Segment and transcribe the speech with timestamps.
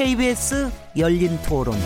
[0.00, 1.76] KBS 열린 토론.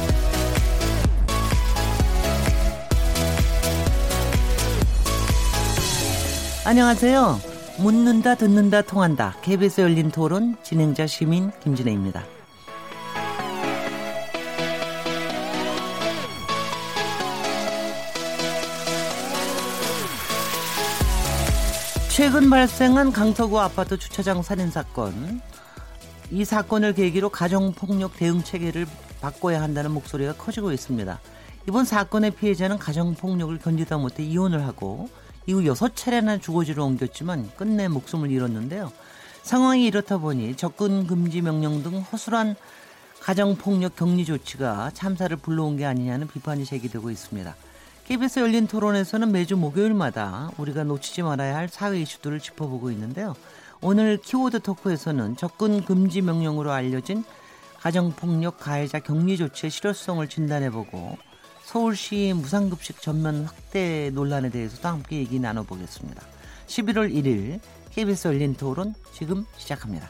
[6.65, 7.41] 안녕하세요.
[7.81, 9.35] 묻는다, 듣는다, 통한다.
[9.43, 12.23] KBS 열린 토론 진행자 시민 김진혜입니다.
[22.11, 25.43] 최근 발생한 강서구 아파트 주차장 살인 사건.
[26.31, 28.87] 이 사건을 계기로 가정폭력 대응 체계를
[29.21, 31.21] 바꿔야 한다는 목소리가 커지고 있습니다.
[31.69, 35.09] 이번 사건의 피해자는 가정폭력을 견디다 못해 이혼을 하고
[35.47, 38.91] 이후 여섯 차례나 주거지로 옮겼지만 끝내 목숨을 잃었는데요.
[39.43, 42.57] 상황이 이렇다 보니 접근 금지 명령 등 허술한
[43.21, 47.55] 가정폭력 격리 조치가 참사를 불러온 게 아니냐는 비판이 제기되고 있습니다.
[48.07, 53.35] KBS 열린 토론에서는 매주 목요일마다 우리가 놓치지 말아야 할 사회 이슈들을 짚어보고 있는데요.
[53.87, 57.23] 오늘 키워드 토크에서는 접근 금지 명령으로 알려진
[57.81, 61.19] 가정폭력 가해자 격리 조치의 실효성을 진단해보고
[61.65, 66.23] 서울시 무상급식 전면 확대 논란에 대해서도 함께 얘기 나눠보겠습니다.
[66.67, 67.61] 11월 1일
[67.91, 70.09] KBS 열린 토론 지금 시작합니다.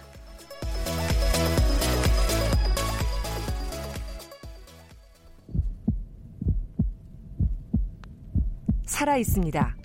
[8.86, 9.76] 살아 있습니다.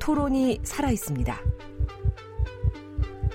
[0.00, 1.63] 토론이 살아 있습니다.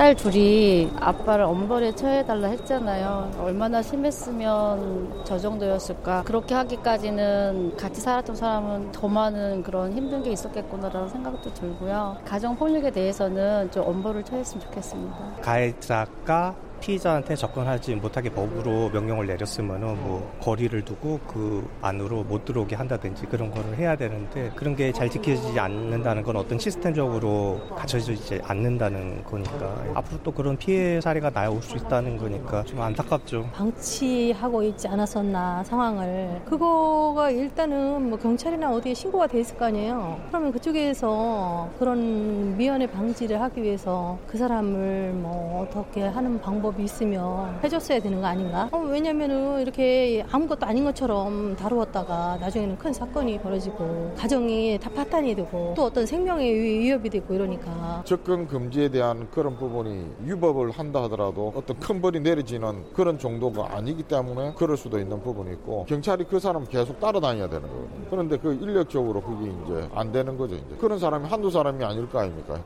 [0.00, 3.32] 딸 둘이 아빠를 엄벌에 처해달라 했잖아요.
[3.38, 6.22] 얼마나 심했으면 저 정도였을까.
[6.22, 12.16] 그렇게 하기까지는 같이 살았던 사람은 더 많은 그런 힘든 게 있었겠구나라는 생각도 들고요.
[12.24, 15.16] 가정 폭력에 대해서는 좀 엄벌을 처했으면 좋겠습니다.
[15.42, 23.26] 가해자가 피의자한테 접근하지 못하게 법으로 명령을 내렸으면은 뭐 거리를 두고 그 안으로 못 들어오게 한다든지
[23.26, 29.74] 그런 거를 해야 되는데 그런 게 잘 지켜지지 않는다는 건 어떤 시스템적으로 갖춰지지 않는다는 거니까
[29.94, 33.48] 앞으로 또 그런 피해 사례가 나올 수 있다는 거니까 좀 안타깝죠.
[33.54, 40.18] 방치하고 있지 않았었나 상황을 그거가 일단은 뭐 경찰이나 어디에 신고가 돼 있을 거 아니에요.
[40.28, 47.60] 그러면 그쪽에서 그런 미연의 방지를 하기 위해서 그 사람을 뭐 어떻게 하는 방법 방법이 있으면
[47.62, 48.68] 해줬어야 되는 거 아닌가?
[48.72, 55.74] 어, 왜냐면은 이렇게 아무것도 아닌 것처럼 다루었다가 나중에는 큰 사건이 벌어지고 가정이 다 파탄이 되고
[55.76, 61.78] 또 어떤 생명의 위협이 되고 이러니까 접근 금지에 대한 그런 부분이 유법을 한다 하더라도 어떤
[61.78, 66.64] 큰 벌이 내려지는 그런 정도가 아니기 때문에 그럴 수도 있는 부분이 있고 경찰이 그 사람
[66.66, 68.06] 계속 따라다녀야 되는 거거든요.
[68.10, 70.54] 그런데 그 인력적으로 그게 이제 안 되는 거죠.
[70.54, 72.64] 이제 그런 사람이 한두 사람이 아닐 거 아닙니까?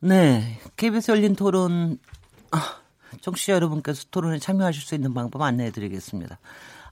[0.00, 0.58] 네.
[0.76, 2.17] KBS 열린 토론 아,
[3.20, 6.38] 청취자 여러분께서 토론에 참여하실 수 있는 방법 안내해 드리겠습니다.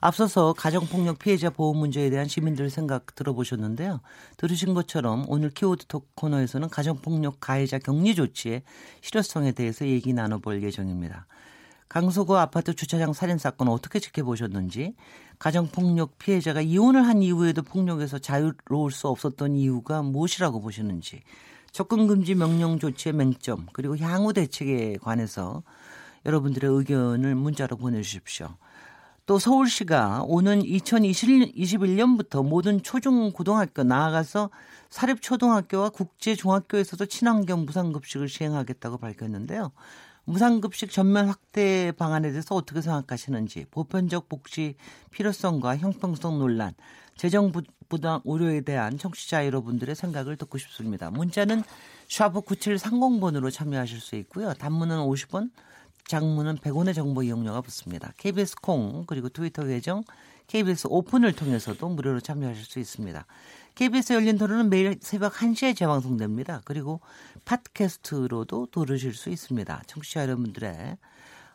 [0.00, 4.00] 앞서서 가정폭력 피해자 보호 문제에 대한 시민들 생각 들어보셨는데요.
[4.36, 8.62] 들으신 것처럼 오늘 키워드 톡 코너에서는 가정폭력 가해자 격리 조치의
[9.00, 11.26] 실효성에 대해서 얘기 나눠볼 예정입니다.
[11.88, 14.94] 강서구 아파트 주차장 살인 사건 어떻게 지켜보셨는지,
[15.38, 21.22] 가정폭력 피해자가 이혼을 한 이후에도 폭력에서 자유로울 수 없었던 이유가 무엇이라고 보시는지,
[21.72, 25.62] 접근 금지 명령 조치의 맹점 그리고 향후 대책에 관해서
[26.24, 28.56] 여러분들의 의견을 문자로 보내주십시오.
[29.26, 34.50] 또 서울시가 오는 2021년부터 모든 초중 고등학교 나아가서
[34.88, 39.72] 사립 초등학교와 국제 중학교에서도 친환경 무상급식을 시행하겠다고 밝혔는데요.
[40.26, 44.76] 무상급식 전면 확대 방안에 대해서 어떻게 생각하시는지 보편적 복지
[45.10, 46.74] 필요성과 형평성 논란
[47.16, 47.52] 재정
[47.88, 51.10] 부담 우려에 대한 청취자 여러분들의 생각을 듣고 싶습니다.
[51.10, 51.62] 문자는
[52.08, 54.54] 샤브 9730번으로 참여하실 수 있고요.
[54.54, 55.50] 단문은 50원,
[56.06, 58.12] 장문은 100원의 정보 이용료가 붙습니다.
[58.16, 60.04] KBS 콩 그리고 트위터 계정
[60.46, 63.26] KBS 오픈을 통해서도 무료로 참여하실 수 있습니다.
[63.74, 66.62] KBS 열린 토론은 매일 새벽 1시에 재방송됩니다.
[66.64, 67.00] 그리고
[67.44, 69.82] 팟캐스트로도 들으실 수 있습니다.
[69.86, 70.96] 청취자 여러분들의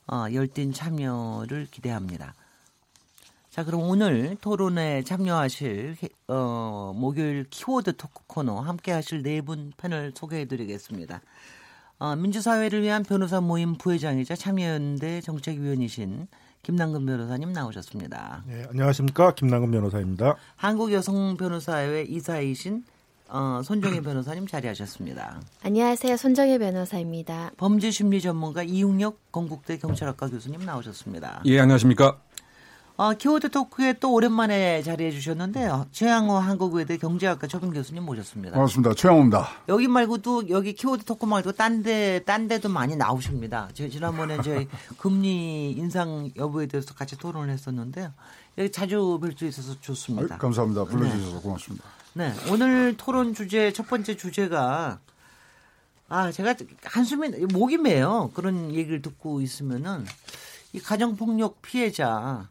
[0.08, 2.36] 어, 열띤 참여를 기대합니다.
[3.52, 5.98] 자, 그럼 오늘 토론에 참여하실
[6.30, 11.20] 어, 목요일 키워드 토크 코너 함께 하실 네 분 패널 소개해 드리겠습니다.
[12.00, 16.28] 어, 민주사회를 위한 변호사 모임 부회장이자 참여연대 정책위원이신
[16.64, 18.44] 김남근 변호사님 나오셨습니다.
[18.48, 19.34] 네, 안녕하십니까.
[19.36, 20.36] 김남근 변호사입니다.
[20.56, 22.86] 한국여성변호사회 이사이신
[23.28, 25.42] 어, 손정혜 변호사님 자리하셨습니다.
[25.64, 26.16] 안녕하세요.
[26.16, 27.52] 손정혜 변호사입니다.
[27.58, 31.42] 범죄심리 전문가 이웅혁 건국대 경찰학과 교수님 나오셨습니다.
[31.46, 32.18] 예, 안녕하십니까.
[33.02, 35.88] 어, 키워드 토크에 또 오랜만에 자리해 주셨는데요.
[35.92, 38.54] 최양호 한국외대 경제학과 초빙 교수님 모셨습니다.
[38.54, 38.94] 반갑습니다.
[38.94, 39.50] 최양호입니다.
[39.70, 43.70] 여기 말고도 여기 키워드 토크 말고 딴 데, 딴 데도 많이 나오십니다.
[43.74, 44.68] 저 지난번에 저희
[45.00, 48.14] 금리 인상 여부에 대해서 같이 토론을 했었는데요.
[48.60, 50.36] 여기 자주 뵐 수 있어서 좋습니다.
[50.36, 50.84] 아유, 감사합니다.
[50.84, 51.42] 불러주셔서 네.
[51.42, 51.86] 고맙습니다.
[52.14, 52.34] 네.
[52.52, 55.00] 오늘 토론 주제, 첫 번째 주제가
[56.08, 56.54] 아, 제가
[56.84, 58.30] 한숨이, 목이 메요.
[58.36, 60.06] 그런 얘기를 듣고 있으면은
[60.74, 62.48] 이 가정폭력 피해자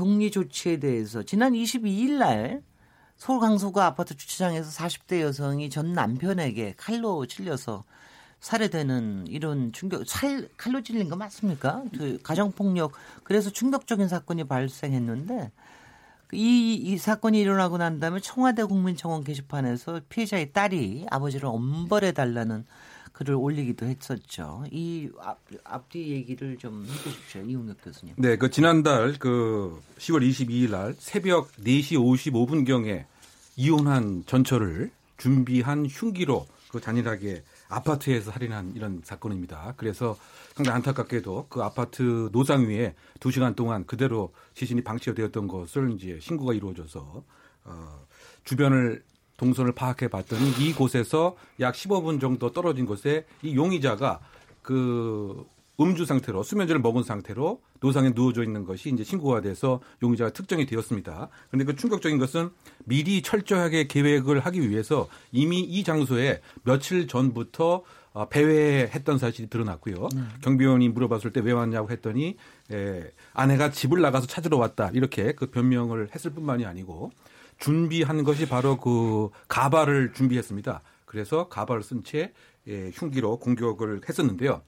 [0.00, 2.62] 격리 조치에 대해서 지난 22일 날
[3.18, 7.84] 서울 강서구 아파트 주차장에서 40대 여성이 전 남편에게 칼로 찔려서
[8.40, 11.84] 살해되는 이런 충격, 살, 칼로 찔린 거 맞습니까?
[11.98, 12.92] 그 가정폭력,
[13.24, 15.52] 그래서 충격적인 사건이 발생했는데
[16.32, 22.64] 이, 이 사건이 일어나고 난 다음에 청와대 국민청원 게시판에서 피해자의 딸이 아버지를 엄벌해 달라는
[23.20, 24.64] 글을 올리기도 했었죠.
[24.70, 27.42] 이 앞, 앞뒤 얘기를 좀 해주십시오.
[27.42, 28.14] 이웅혁 교수님.
[28.16, 33.04] 네, 그 지난달 그 10월 22일 날 새벽 4시 55분 경에
[33.56, 39.74] 이혼한 전처를 준비한 흉기로 그 잔인하게 아파트에서 살인한 이런 사건입니다.
[39.76, 40.16] 그래서
[40.54, 46.54] 상당히 안타깝게도 그 아파트 노상 위에 2시간 동안 그대로 시신이 방치가 되었던 것을 이제 신고가
[46.54, 47.22] 이루어져서
[47.64, 48.06] 어,
[48.44, 49.02] 주변을
[49.40, 54.20] 동선을 파악해 봤더니 이곳에서 약 15분 정도 떨어진 곳에 이 용의자가
[54.60, 55.46] 그
[55.80, 61.30] 음주 상태로 수면제를 먹은 상태로 노상에 누워져 있는 것이 이제 신고가 돼서 용의자가 특정이 되었습니다.
[61.48, 62.50] 그런데 그 충격적인 것은
[62.84, 67.82] 미리 철저하게 계획을 하기 위해서 이미 이 장소에 며칠 전부터
[68.12, 70.08] 어, 배회했던 사실이 드러났고요.
[70.14, 70.20] 네.
[70.42, 72.36] 경비원이 물어봤을 때 왜 왔냐고 했더니
[72.72, 77.12] 에, 아내가 집을 나가서 찾으러 왔다 이렇게 그 변명을 했을 뿐만이 아니고
[77.60, 80.80] 준비한 것이 바로 그 가발을 준비했습니다.
[81.04, 82.32] 그래서 가발을 쓴채
[82.68, 84.62] 예, 흉기로 공격을 했었는데요.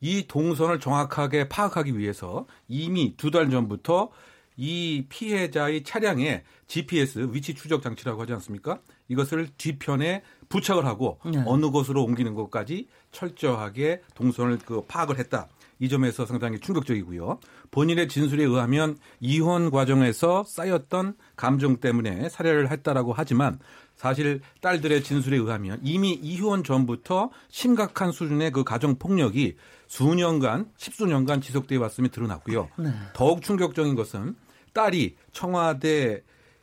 [0.00, 4.10] 이 동선을 정확하게 파악하기 위해서 이미 두 달 전부터
[4.56, 8.80] 이 피해자의 차량에 GPS 위치 추적 장치라고 하지 않습니까?
[9.08, 11.42] 이것을 뒤편에 부착을 하고 네.
[11.46, 15.48] 어느 곳으로 옮기는 것까지 철저하게 동선을 그 파악을 했다.
[15.84, 17.38] 이 점에서 상당히 충격적이고요.
[17.70, 23.58] 본인의 진술에 의하면 이혼 과정에서 쌓였던 감정 때문에 살해를 했다라고 하지만
[23.94, 31.80] 사실 딸들의 진술에 의하면 이미 이혼 전부터 심각한 수준의 그 가정 폭력이 수년간, 십수년간 지속되어
[31.80, 32.70] 왔음이 드러났고요.
[32.78, 32.90] 네.
[33.12, 34.36] 더욱 충격적인 것은
[34.72, 36.22] 딸이 청와대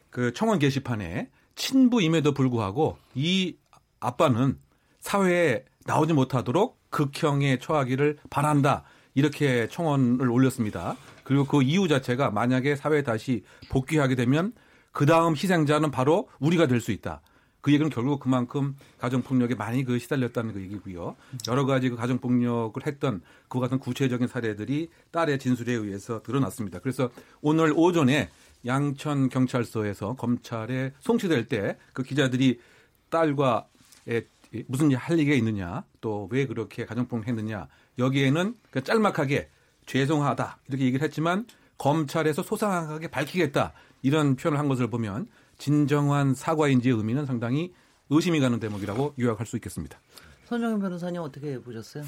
[0.09, 3.56] 그 청원 게시판에 친부임에도 불구하고 이
[4.00, 4.57] 아빠는
[5.00, 8.83] 사회에 나오지 못하도록 극형에 처하기를 바란다.
[9.13, 10.95] 이렇게 청원을 올렸습니다.
[11.23, 14.53] 그리고 그 이유 자체가 만약에 사회에 다시 복귀하게 되면
[14.91, 17.21] 그 다음 희생자는 바로 우리가 될 수 있다.
[17.61, 21.15] 그 얘기는 결국 그만큼 가정폭력에 많이 그 시달렸다는 그 얘기고요.
[21.47, 26.79] 여러 가지 그 가정폭력을 했던 그 같은 구체적인 사례들이 딸의 진술에 의해서 드러났습니다.
[26.79, 27.11] 그래서
[27.41, 28.29] 오늘 오전에
[28.65, 32.59] 양천 경찰서에서 검찰에 송치될 때 그 기자들이
[33.11, 33.67] 딸과
[34.67, 37.67] 무슨 할 얘기가 있느냐 또 왜 그렇게 가정폭력 했느냐
[37.97, 39.49] 여기에는 그 짤막하게
[39.85, 41.45] 죄송하다 이렇게 얘기를 했지만
[41.77, 45.27] 검찰에서 소상하게 밝히겠다 이런 표현을 한 것을 보면
[45.57, 47.73] 진정한 사과인지의 의미는 상당히
[48.09, 49.99] 의심이 가는 대목이라고 요약할 수 있겠습니다.
[50.45, 52.03] 손정현 변호사님 어떻게 보셨어요?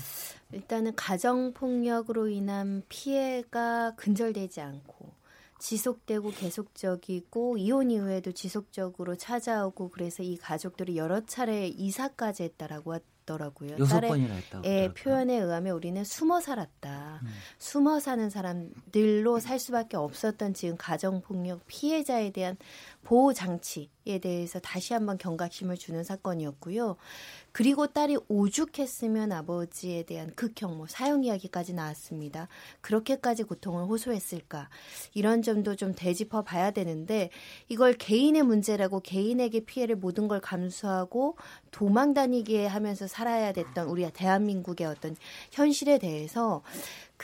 [0.51, 5.13] 일단은 가정 폭력으로 인한 피해가 근절되지 않고
[5.60, 13.77] 지속되고 계속적이고 이혼 이후에도 지속적으로 찾아오고 그래서 이 가족들이 여러 차례 이사까지 했다라고 더라고요.
[13.80, 14.68] 여섯 번이나 했다고.
[14.68, 17.20] 예, 표현에 의하면 우리는 숨어 살았다.
[17.22, 17.27] 음.
[17.58, 22.58] 숨어 사는 사람들로 살 수밖에 없었던 지금 가정 폭력 피해자에 대한
[23.03, 26.98] 보호 장치 에 대해서 다시 한번 경각심을 주는 사건이었고요.
[27.53, 32.50] 그리고 딸이 오죽했으면 아버지에 대한 극형 뭐 사형 이야기까지 나왔습니다.
[32.81, 34.69] 그렇게까지 고통을 호소했을까?
[35.13, 37.29] 이런 점도 좀 되짚어 봐야 되는데
[37.69, 41.38] 이걸 개인의 문제라고 개인에게 피해를 모든 걸 감수하고
[41.72, 45.15] 도망 다니게 하면서 살아야 됐던 우리 대한민국의 어떤
[45.51, 46.62] 현실에 대해서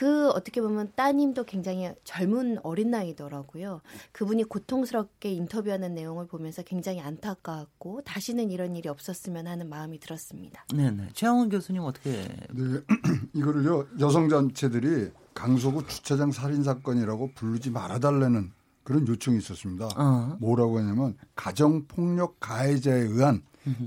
[0.00, 3.82] 그 어떻게 보면 따님도 굉장히 젊은 어린 나이더라고요.
[4.12, 10.64] 그분이 고통스럽게 인터뷰하는 내용을 보면서 굉장히 안타까웠고 다시는 이런 일이 없었으면 하는 마음이 들었습니다.
[10.72, 11.08] 네네.
[11.14, 12.12] 최영훈 교수님 어떻게?
[12.52, 12.80] 네,
[13.34, 18.52] 이거를요 여성 단체들이 강서구 주차장 살인 사건이라고 부르지 말아달라는
[18.84, 19.88] 그런 요청이 있었습니다.
[19.96, 20.36] 어.
[20.40, 23.42] 뭐라고 하냐면 가정 폭력 가해자에 의한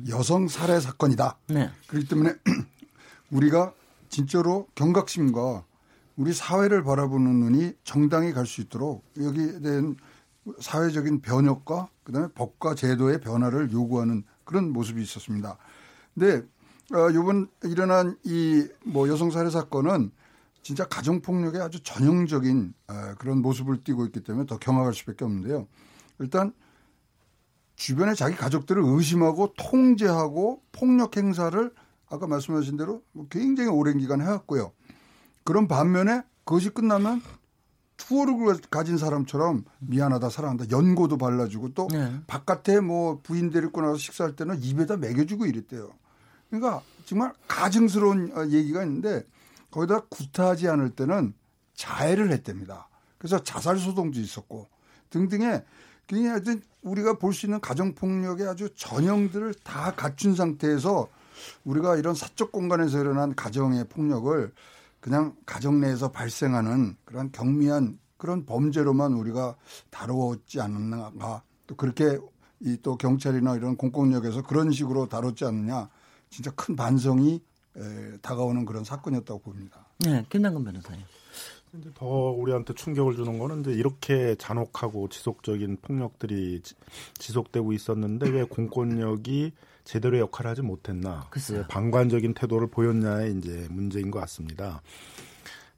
[0.10, 1.38] 여성 살해 사건이다.
[1.48, 1.70] 네.
[1.88, 2.34] 그렇기 때문에
[3.32, 3.72] 우리가
[4.10, 5.64] 진짜로 경각심과
[6.18, 9.96] 우리 사회를 바라보는 눈이 정당히 갈 수 있도록 여기에 대한
[10.60, 15.58] 사회적인 변혁과 그다음에 법과 제도의 변화를 요구하는 그런 모습이 있었습니다.
[16.14, 16.46] 근데
[16.94, 20.12] 어, 이번 일어난 이 뭐 여성 살해 사건은
[20.62, 22.74] 진짜 가정 폭력의 아주 전형적인
[23.18, 25.68] 그런 모습을 띠고 있기 때문에 더 경악할 수밖에 없는데요.
[26.20, 26.54] 일단
[27.76, 31.74] 주변에 자기 가족들을 의심하고 통제하고 폭력 행사를
[32.08, 34.72] 아까 말씀하신 대로 뭐 굉장히 오랜 기간 해왔고요.
[35.44, 37.22] 그런 반면에 그것이 끝나면
[37.98, 38.36] 투어를
[38.70, 42.14] 가진 사람처럼 미안하다 사랑한다 연고도 발라주고 또 네.
[42.28, 45.92] 바깥에 뭐 부인 데리고 나서 식사할 때는 입에다 먹여주고 이랬대요.
[46.50, 49.26] 그러니까 정말 가증스러운 어, 얘기가 있는데
[49.72, 51.34] 거기다 구타하지 않을 때는
[51.76, 52.88] 자해를 했답니다.
[53.18, 54.68] 그래서 자살 소동도 있었고
[55.10, 55.64] 등등의
[56.08, 61.08] 굉장히 하여튼 우리가 볼 수 있는 가정 폭력의 아주 전형들을 다 갖춘 상태에서
[61.64, 64.52] 우리가 이런 사적 공간에서 일어난 가정의 폭력을
[65.04, 69.58] 그냥 가정 내에서 발생하는 그런 경미한 그런 범죄로만 우리가
[69.90, 72.18] 다루었지 않았는가 또 그렇게
[72.62, 75.90] 이 또 경찰이나 이런 공권력에서 그런 식으로 다뤘지 않느냐
[76.30, 77.42] 진짜 큰 반성이
[77.76, 79.86] 에, 다가오는 그런 사건이었다고 봅니다.
[80.00, 81.04] 네, 김남근 변호사님.
[81.80, 88.44] 이제 더 우리한테 충격을 주는 거는 이제 이렇게 잔혹하고 지속적인 폭력들이 지 속되고 있었는데 왜
[88.44, 89.54] 공권력이
[89.84, 91.26] 제대로 역할을 하지 못했나.
[91.32, 91.66] 글쎄요.
[91.70, 94.82] 방관적인 태도를 보였냐의 이제 문제인 것 같습니다.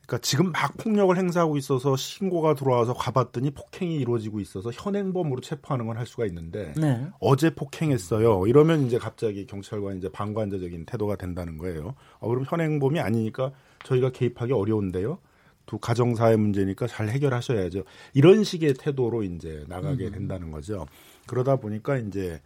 [0.06, 5.98] 그러니까 지금 막 폭력을 행사하고 있어서 신고가 들어와서 가봤더니 폭행이 이루어지고 있어서 현행범으로 체포하는 건
[5.98, 7.08] 할 수가 있는데 네.
[7.20, 8.46] 어제 폭행했어요.
[8.48, 11.96] 이러면 이제 갑자기 경찰관 이제 방관자적인 태도가 된다는 거예요.
[12.20, 13.54] 어, 그럼 현행범이 아니니까
[13.86, 15.18] 저희가 개입하기 어려운데요.
[15.66, 17.84] 두 가정사회 문제니까 잘 해결하셔야죠.
[18.14, 20.12] 이런 식의 태도로 이제 나가게 음.
[20.12, 20.86] 된다는 거죠.
[21.28, 22.42] 그러다 보니까 이제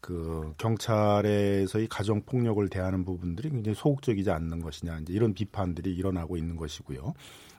[0.00, 6.56] 그 경찰에서의 가정 폭력을 대하는 부분들이 굉장히 소극적이지 않는 것이냐 이제 이런 비판들이 일어나고 있는
[6.56, 7.14] 것이고요.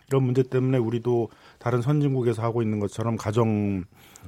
[0.08, 3.86] 이런 문제 때문에 우리도 다른 선진국에서 하고 있는 것처럼 가정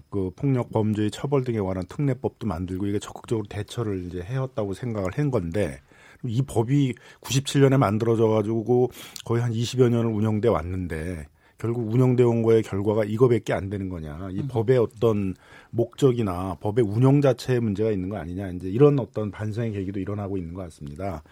[0.09, 5.29] 그 폭력 범죄의 처벌 등에 관한 특례법도 만들고 이게 적극적으로 대처를 이제 해왔다고 생각을 한
[5.29, 5.81] 건데
[6.25, 8.89] 이 법이 97년에 만들어져 가지고
[9.25, 11.27] 거의 한 20여 년을 운영돼 왔는데
[11.63, 14.27] 결국 운영돼 온 거의 결과가 이거밖에 안 되는 거냐.
[14.31, 14.47] 이 음.
[14.49, 15.33] 법의 어떤
[15.69, 18.49] 목적이나 법의 운영 자체에 문제가 있는 거 아니냐.
[18.49, 21.23] 이제 이런 어떤 반성의 계기도 일어나고 있는 것 같습니다.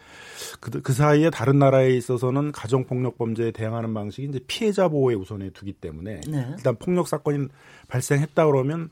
[0.62, 5.74] 그, 그 사이에 다른 나라에 있어서는 가정폭력 범죄에 대응하는 방식이 이제 피해자 보호에 우선에 두기
[5.74, 6.48] 때문에 네.
[6.56, 7.50] 일단 폭력 사건이
[7.90, 8.90] 발생했다 그러면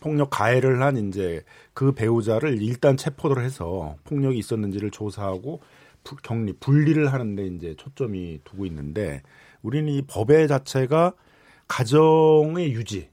[0.00, 1.42] 폭력 가해를 한 이제
[1.74, 5.60] 그 배우자를 일단 체포를 해서 폭력이 있었는지를 조사하고
[6.22, 9.22] 격리 분리를 하는데 이제 초점이 두고 있는데
[9.62, 11.14] 우리는 이 법의 자체가
[11.68, 13.08] 가정의 유지,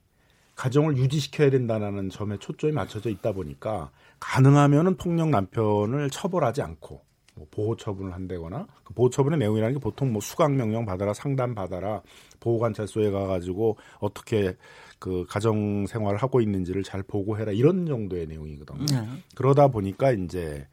[0.55, 7.01] 가정을 유지시켜야 된다는 점에 초점이 맞춰져 있다 보니까 가능하면은 폭력 남편을 처벌하지 않고
[7.35, 11.55] 뭐 보호 처분을 한다거나 그 보호 처분의 내용이라는 게 보통 뭐 수강 명령 받아라 상담
[11.55, 12.01] 받아라
[12.41, 14.57] 보호 관찰소에 가가지고 어떻게
[14.99, 18.85] 그 가정 생활을 하고 있는지를 잘 보고 해라 이런 정도의 내용이거든요.
[18.85, 19.07] 네.
[19.35, 20.67] 그러다 보니까 이제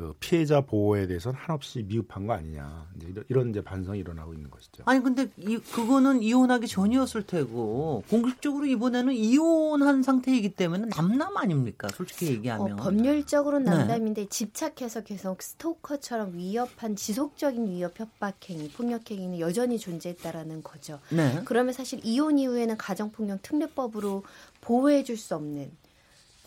[0.00, 4.82] 그 피해자 보호에 대해서는 한없이 미흡한 거 아니냐 이제 이런 이제 반성이 일어나고 있는 것이죠.
[4.86, 11.88] 아니 근데 이 그거는 이혼하기 전이었을 테고 공식적으로 이번에는 이혼한 상태이기 때문에 남남 아닙니까?
[11.92, 13.76] 솔직히 얘기하면 어, 법률적으로는 네.
[13.76, 14.28] 남남인데 네.
[14.30, 20.98] 집착해서 계속 스토커처럼 위협한 지속적인 위협 협박행위 폭력행위는 여전히 존재했다라는 거죠.
[21.10, 21.42] 네.
[21.44, 24.22] 그러면 사실 이혼 이후에는 가정폭력 특례법으로
[24.62, 25.70] 보호해줄 수 없는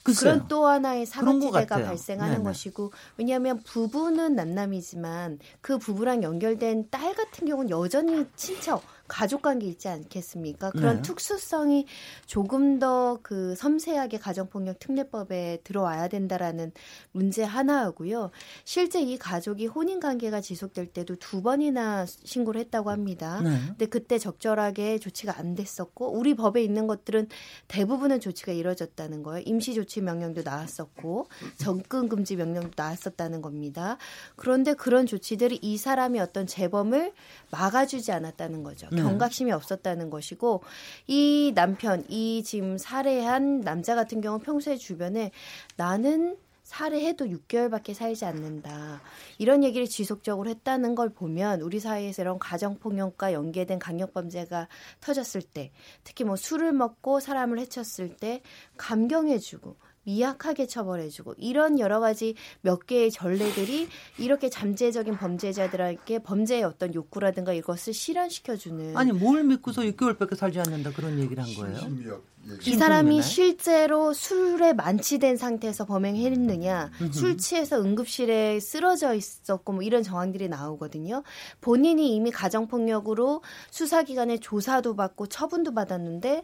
[0.04, 0.34] 글쎄요.
[0.34, 2.44] 그런 또 하나의 사각지대가 발생하는 네네.
[2.44, 9.88] 것이고 왜냐하면 부부는 남남이지만 그 부부랑 연결된 딸 같은 경우는 여전히 친척 가족 관계 있지
[9.88, 10.72] 않겠습니까?
[10.72, 11.02] 그런 네.
[11.02, 11.86] 특수성이
[12.26, 16.72] 조금 더 그 섬세하게 가정폭력 특례법에 들어와야 된다라는
[17.12, 18.32] 문제 하나하고요.
[18.64, 23.42] 실제 이 가족이 혼인 관계가 지속될 때도 두 번이나 신고를 했다고 합니다.
[23.42, 23.58] 네.
[23.68, 27.28] 근데 그때 적절하게 조치가 안 됐었고 우리 법에 있는 것들은
[27.68, 29.44] 대부분은 조치가 이뤄졌다는 거예요.
[29.46, 33.98] 임시 조치 명령도 나왔었고 접근 금지 명령도 나왔었다는 겁니다.
[34.36, 37.14] 그런데 그런 조치들이 이 사람이 어떤 재범을
[37.52, 38.88] 막아주지 않았다는 거죠.
[38.96, 39.02] 네.
[39.02, 40.64] 경각심이 없었다는 것이고
[41.08, 45.32] 이 남편, 이 지금 살해한 남자 같은 경우 평소에 주변에
[45.76, 49.02] 나는 살해해도 6개월밖에 살지 않는다.
[49.38, 54.70] 이런 얘기를 지속적으로 했다는 걸 보면 우리 사회에서 이런 가정폭력과 연계된 강력범죄가
[55.02, 55.72] 터졌을 때
[56.04, 58.42] 특히 뭐 술을 먹고 사람을 해쳤을 때
[58.78, 67.54] 감경해주고 미약하게 처벌해주고 이런 여러 가지 몇 개의 전례들이 이렇게 잠재적인 범죄자들에게 범죄의 어떤 욕구라든가
[67.54, 72.22] 이것을 실현시켜주는 아니 뭘 믿고서 6개월밖에 살지 않는다 그런 얘기를 한 거예요?
[72.66, 80.50] 이 사람이 실제로 술에 만취된 상태에서 범행했느냐, 술 취해서 응급실에 쓰러져 있었고 뭐 이런 정황들이
[80.50, 81.24] 나오거든요.
[81.62, 83.42] 본인이 이미 가정폭력으로
[83.72, 86.44] 수사기관에 조사도 받고 처분도 받았는데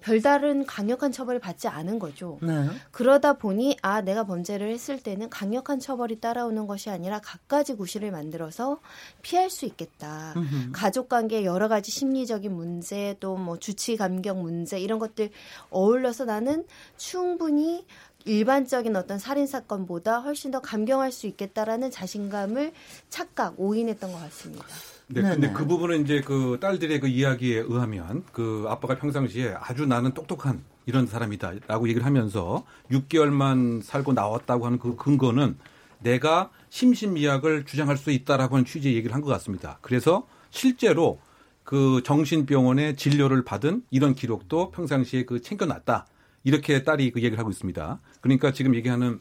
[0.00, 2.38] 별다른 강력한 처벌을 받지 않은 거죠.
[2.42, 2.66] 네.
[2.92, 8.80] 그러다 보니 아 내가 범죄를 했을 때는 강력한 처벌이 따라오는 것이 아니라 갖가지 구실을 만들어서
[9.22, 10.34] 피할 수 있겠다.
[10.36, 10.72] 음흠.
[10.72, 15.30] 가족 관계 여러 가지 심리적인 문제 또 뭐 주치 감경 문제 이런 것들
[15.70, 16.64] 어울려서 나는
[16.96, 17.86] 충분히
[18.26, 22.72] 일반적인 어떤 살인 사건보다 훨씬 더 감경할 수 있겠다라는 자신감을
[23.08, 24.66] 착각 오인했던 것 같습니다.
[25.12, 25.52] 네, 근데 네.
[25.52, 31.06] 그 부분은 이제 그 딸들의 그 이야기에 의하면 그 아빠가 평상시에 아주 나는 똑똑한 이런
[31.06, 35.56] 사람이다라고 얘기를 하면서 6개월만 살고 나왔다고 하는 그 근거는
[35.98, 39.78] 내가 심신미약을 주장할 수 있다라고 하는 취지의 얘기를 한 것 같습니다.
[39.82, 41.20] 그래서 실제로
[41.64, 46.06] 그 정신병원에 진료를 받은 이런 기록도 평상시에 그 챙겨놨다.
[46.44, 48.00] 이렇게 딸이 그 얘기를 하고 있습니다.
[48.20, 49.20] 그러니까 지금 얘기하는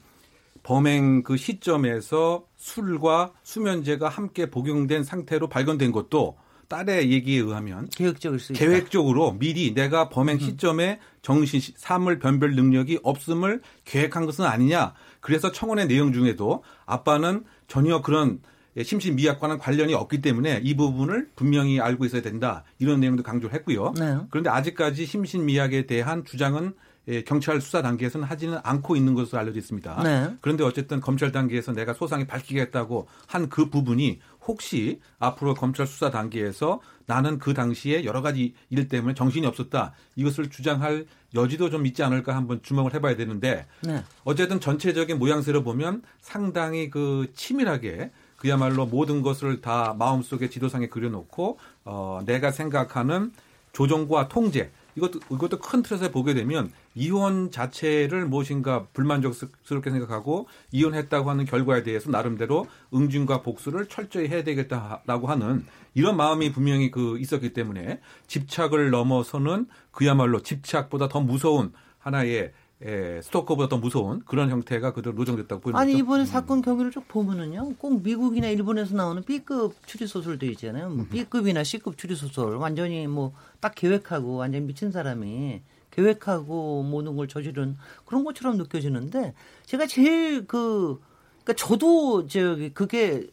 [0.70, 8.54] 범행 그 시점에서 술과 수면제가 함께 복용된 상태로 발견된 것도 딸의 얘기에 의하면 계획적일 수
[8.54, 10.40] 계획적으로 미리 내가 범행 음.
[10.40, 14.94] 시점에 정신 사물 변별 능력이 없음을 계획한 것은 아니냐.
[15.22, 18.40] 그래서 청원의 내용 중에도 아빠는 전혀 그런
[18.80, 22.64] 심신미약과는 관련이 없기 때문에 이 부분을 분명히 알고 있어야 된다.
[22.78, 23.96] 이런 내용도 강조를 했고요.
[23.98, 24.20] 네.
[24.30, 26.89] 그런데 아직까지 심신미약에 대한 주장은 예,
[27.26, 30.04] 경찰 수사 단계에서는 하지는 않고 있는 것으로 알려져 있습니다.
[30.04, 30.36] 네.
[30.42, 36.80] 그런데 어쨌든 검찰 단계에서 내가 소상히 밝히겠다고 한 그 부분이 혹시 앞으로 검찰 수사 단계에서
[37.06, 42.36] 나는 그 당시에 여러 가지 일 때문에 정신이 없었다 이것을 주장할 여지도 좀 있지 않을까
[42.36, 44.04] 한번 주목을 해봐야 되는데 네.
[44.24, 52.22] 어쨌든 전체적인 모양새를 보면 상당히 그 치밀하게 그야말로 모든 것을 다 마음속에 지도상에 그려놓고 어,
[52.26, 53.32] 내가 생각하는
[53.74, 61.46] 조정과 통제 이것도 이것도 큰 틀에서 보게 되면 이혼 자체를 무엇인가 불만족스럽게 생각하고 이혼했다고 하는
[61.46, 68.00] 결과에 대해서 나름대로 응징과 복수를 철저히 해야 되겠다라고 하는 이런 마음이 분명히 그 있었기 때문에
[68.28, 72.52] 집착을 넘어서는 그야말로 집착보다 더 무서운 하나의
[72.86, 75.80] 예, 스토커보다 더 무서운 그런 형태가 그대로 노정됐다고 보입니다.
[75.80, 76.26] 아니 이번에 음.
[76.26, 80.90] 사건 경위를 쭉 보면은요, 꼭 미국이나 일본에서 나오는 B급 추리 소설도 있잖아요.
[80.90, 81.10] 뭐 음.
[81.10, 85.62] B급이나 C급 추리 소설 완전히 뭐 딱 계획하고 완전 미친 사람이
[85.92, 89.34] 계획하고 모든 걸 저지른 그런 것처럼 느껴지는데
[89.66, 91.02] 제가 제일 그
[91.44, 93.28] 그러니까 저도 저기 그게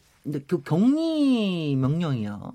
[0.47, 2.53] 그 격리 명령이요.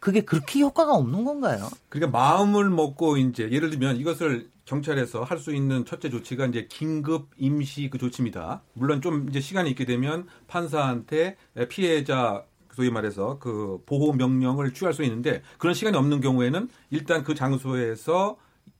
[0.00, 1.66] 그게 그렇게 효과가 없는 건가요?
[1.88, 7.28] 그러니까 마음을 먹고 이제 예를 들면 이것을 경찰에서 할 수 있는 첫째 조치가 이제 긴급
[7.36, 8.62] 임시 그 조치입니다.
[8.74, 11.36] 물론 좀 이제 시간이 있게 되면 판사한테
[11.68, 17.34] 피해자 소위 말해서 그 보호 명령을 취할 수 있는데 그런 시간이 없는 경우에는 일단 그
[17.34, 18.36] 장소에서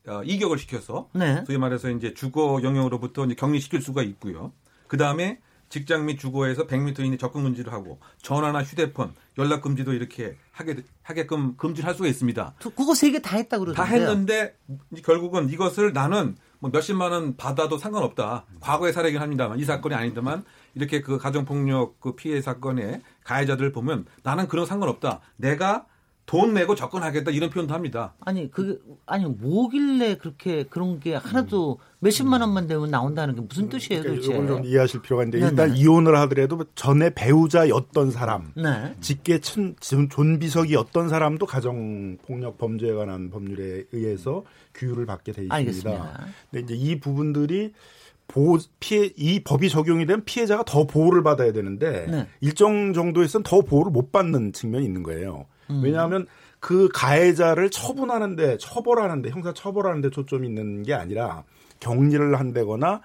[0.07, 1.43] 어, 이격을 시켜서 네.
[1.47, 4.53] 소위 말해서 이제 주거 영역으로부터 이제 격리시킬 수가 있고요.
[4.87, 5.41] 그 다음에
[5.75, 11.57] 직장 및 주거에서 100m 이내 접근 금지를 하고 전화나 휴대폰 연락 금지도 이렇게 하게 하게끔
[11.57, 12.55] 금지를 할 수가 있습니다.
[12.61, 13.75] 그거 세 개 다 했다 그러던데요.
[13.85, 14.57] 다 했는데
[15.03, 18.45] 결국은 이것을 나는 뭐 몇십만 원 받아도 상관없다.
[18.61, 20.45] 과거의 사례긴 합니다만 이 사건이 아니지만
[20.77, 25.23] 이렇게 그 가정폭력 그 피해 사건의 가해자들을 보면 나는 그런 상관없다.
[25.39, 25.87] 내가
[26.27, 28.15] 돈 내고 접근하겠다 이런 표현도 합니다.
[28.21, 31.95] 아니 그 아니 뭐길래 그렇게 그런 게 하나도 음.
[31.99, 34.35] 몇십만 원만 되면 나온다는 게 무슨 뜻이에요, 그러니까 도대체?
[34.35, 35.81] 이건 좀 이해하실 필요가 있는데 일단 네네.
[35.81, 38.95] 이혼을 하더라도 전에 배우자였던 사람, 네.
[39.01, 45.55] 직계 친, 존비석이었던 사람도 가정 폭력 범죄에 관한 법률에 의해서 규율을 받게 돼 있습니다.
[45.55, 46.27] 알겠습니다.
[46.51, 47.73] 근데 이제 이 부분들이
[48.29, 52.27] 보호 피해 이 법이 적용이 되면 피해자가 더 보호를 받아야 되는데 네.
[52.41, 55.47] 일정 정도에서는 더 보호를 못 받는 측면이 있는 거예요.
[55.71, 55.81] 음.
[55.83, 56.27] 왜냐하면
[56.61, 61.45] 그 가해자를 처분하는데 처벌하는데 형사 처벌하는데 초점이 있는 게 아니라
[61.81, 63.03] 격리를 한다거나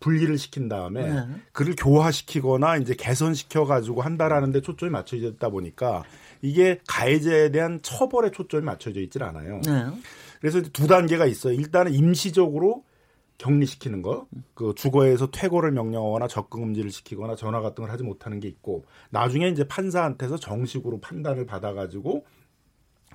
[0.00, 1.26] 분리를 시킨 다음에 네.
[1.52, 6.04] 그를 교화시키거나 이제 개선시켜 가지고 한다라는 데 초점이 맞춰져 있다 보니까
[6.42, 9.60] 이게 가해자에 대한 처벌에 초점이 맞춰져 있질 않아요.
[9.64, 9.86] 네.
[10.40, 11.54] 그래서 두 단계가 있어요.
[11.54, 12.84] 일단은 임시적으로
[13.38, 18.48] 격리시키는 거, 그 주거에서 퇴거를 명령하거나 접근 금지를 시키거나 전화 같은 걸 하지 못하는 게
[18.48, 22.24] 있고, 나중에 이제 판사한테서 정식으로 판단을 받아가지고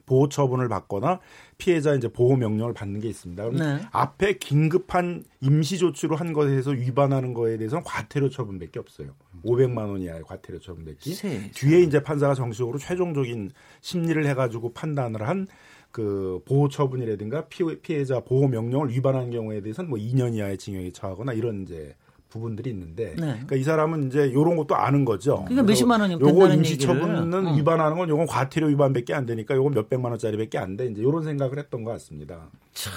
[0.05, 1.19] 보호 처분을 받거나
[1.57, 3.43] 피해자 이제 보호 명령을 받는 게 있습니다.
[3.43, 3.85] 그럼 네.
[3.91, 9.15] 앞에 긴급한 임시 조치로 한 것에 대해서 위반하는 거에 대해서는 과태료 처분밖에 없어요.
[9.45, 11.11] 500만 원 이하의 과태료 처분밖에.
[11.53, 15.47] 뒤에 이제 판사가 정식으로 최종적인 심리를 해가지고 판단을 한
[15.93, 21.33] 그 보호 처분이라든가 피해 자 보호 명령을 위반한 경우에 대해서는 뭐 2년 이하의 징역에 처하거나
[21.33, 21.95] 이런 이제
[22.29, 23.27] 부분들이 있는데 네.
[23.27, 25.45] 그러니까 이 사람은 이제 이런 것도 아는 거죠.
[25.45, 27.55] 그러니까 몇십만 원이 요거 임시 처분은 어.
[27.55, 30.87] 위반하는 건 요건 과태료 위반밖에 안 되니까 요건 몇백만 원짜리밖에 안 돼.
[30.87, 32.49] 이제 이런 생각을 했던 것 같습니다.
[32.73, 32.91] 참.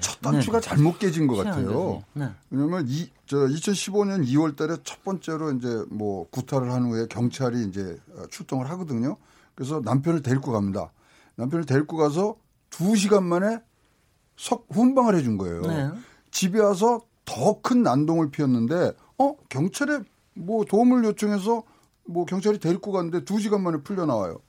[0.00, 0.68] 첫 단추가 네.
[0.68, 2.02] 잘못 깨진 것 같아요.
[2.12, 2.26] 네.
[2.50, 7.98] 왜냐하면 이, 저 2015년 2월 달에 첫 번째로 이제 뭐 구타를 한 후에 경찰이 이제
[8.28, 9.16] 출동을 하거든요.
[9.54, 10.90] 그래서 남편을 데리고 갑니다.
[11.38, 12.36] 남편을 데리고 가서
[12.68, 13.60] 두 시간 만에
[14.36, 15.62] 석 훈방을 해준 거예요.
[15.62, 15.90] 네.
[16.30, 20.00] 집에 와서 더 큰 난동을 피웠는데 어 경찰에
[20.34, 21.62] 뭐 도움을 요청해서
[22.06, 24.40] 뭐 경찰이 데리고 갔는데 두 시간 만에 풀려 나와요.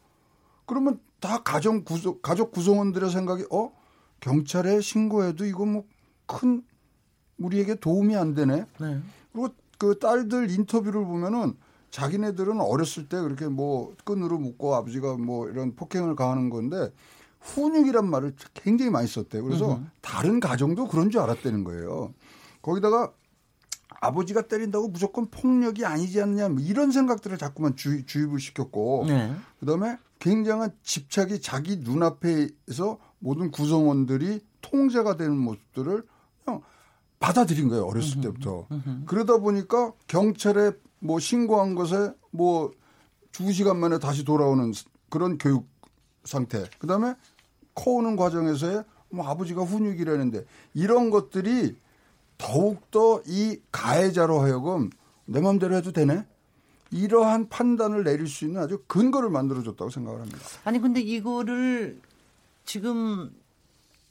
[0.65, 3.71] 그러면 다 가정 구성 가족 구성원들의 생각이 어
[4.19, 5.83] 경찰에 신고해도 이거 뭐
[6.31, 6.63] 큰
[7.39, 8.65] 우리에게 도움이 안 되네.
[8.79, 8.99] 네.
[9.33, 9.49] 그리고
[9.79, 11.55] 그 딸들 인터뷰를 보면은
[11.91, 16.91] 자기네들은 어렸을 때 그렇게 뭐 끈으로 묶고 아버지가 뭐 이런 폭행을 가하는 건데
[17.41, 19.43] 훈육이란 말을 굉장히 많이 썼대요.
[19.43, 19.89] 그래서 으흠.
[20.01, 22.13] 다른 가정도 그런 줄 알았다는 거예요.
[22.61, 23.11] 거기다가
[24.01, 29.33] 아버지가 때린다고 무조건 폭력이 아니지 않냐 뭐 이런 생각들을 자꾸만 주입, 주입을 시켰고 네.
[29.59, 36.03] 그다음에 굉장한 집착이 자기 눈앞에서 모든 구성원들이 통제가 되는 모습들을
[36.45, 36.61] 그냥
[37.19, 39.03] 받아들인 거예요 어렸을 때부터 으흠.
[39.05, 44.73] 그러다 보니까 경찰에 뭐 신고한 것에 뭐두 시간 만에 다시 돌아오는
[45.09, 45.67] 그런 교육
[46.23, 47.15] 상태 그다음에
[47.75, 51.75] 커오는 과정에서의 뭐 아버지가 훈육이라는데 이런 것들이
[52.37, 54.89] 더욱더 이 가해자로 하여금
[55.25, 56.25] 내 마음대로 해도 되네?
[56.91, 60.39] 이러한 판단을 내릴 수 있는 아주 근거를 만들어줬다고 생각을 합니다.
[60.63, 61.99] 아니, 근데 이거를
[62.65, 63.31] 지금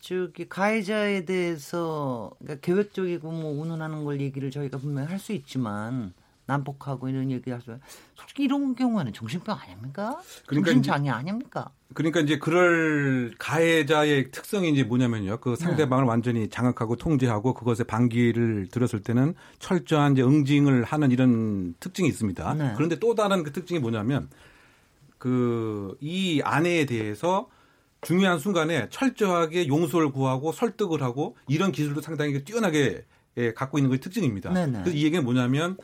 [0.01, 6.13] 저기 가해자에 대해서 그러니까 계획적이고 뭐 운운하는 걸 얘기를 저희가 분명히 할 수 있지만
[6.49, 7.79] 난폭하고 이런 얘기 하죠.
[8.15, 10.21] 솔직히 이런 경우에는 정신병 아닙니까?
[10.47, 11.71] 그러니까 정신장애 아닙니까?
[11.95, 15.39] 그러니까 이제 그럴 가해자의 특성이 이제 뭐냐면요.
[15.39, 16.09] 그 상대방을 네.
[16.09, 22.55] 완전히 장악하고 통제하고 그것에 반기를 들었을 때는 철저한 이제 응징을 하는 이런 특징이 있습니다.
[22.55, 22.73] 네.
[22.77, 24.29] 그런데 또 다른 그 특징이 뭐냐면
[25.19, 27.49] 그 이 아내에 대해서
[28.01, 33.05] 중요한 순간에 철저하게 용서를 구하고 설득을 하고 이런 기술도 상당히 뛰어나게
[33.37, 34.53] 예, 갖고 있는 것이 특징입니다.
[34.53, 34.67] 네네.
[34.67, 34.79] 네.
[34.83, 35.77] 그래서 이 얘기는 뭐냐면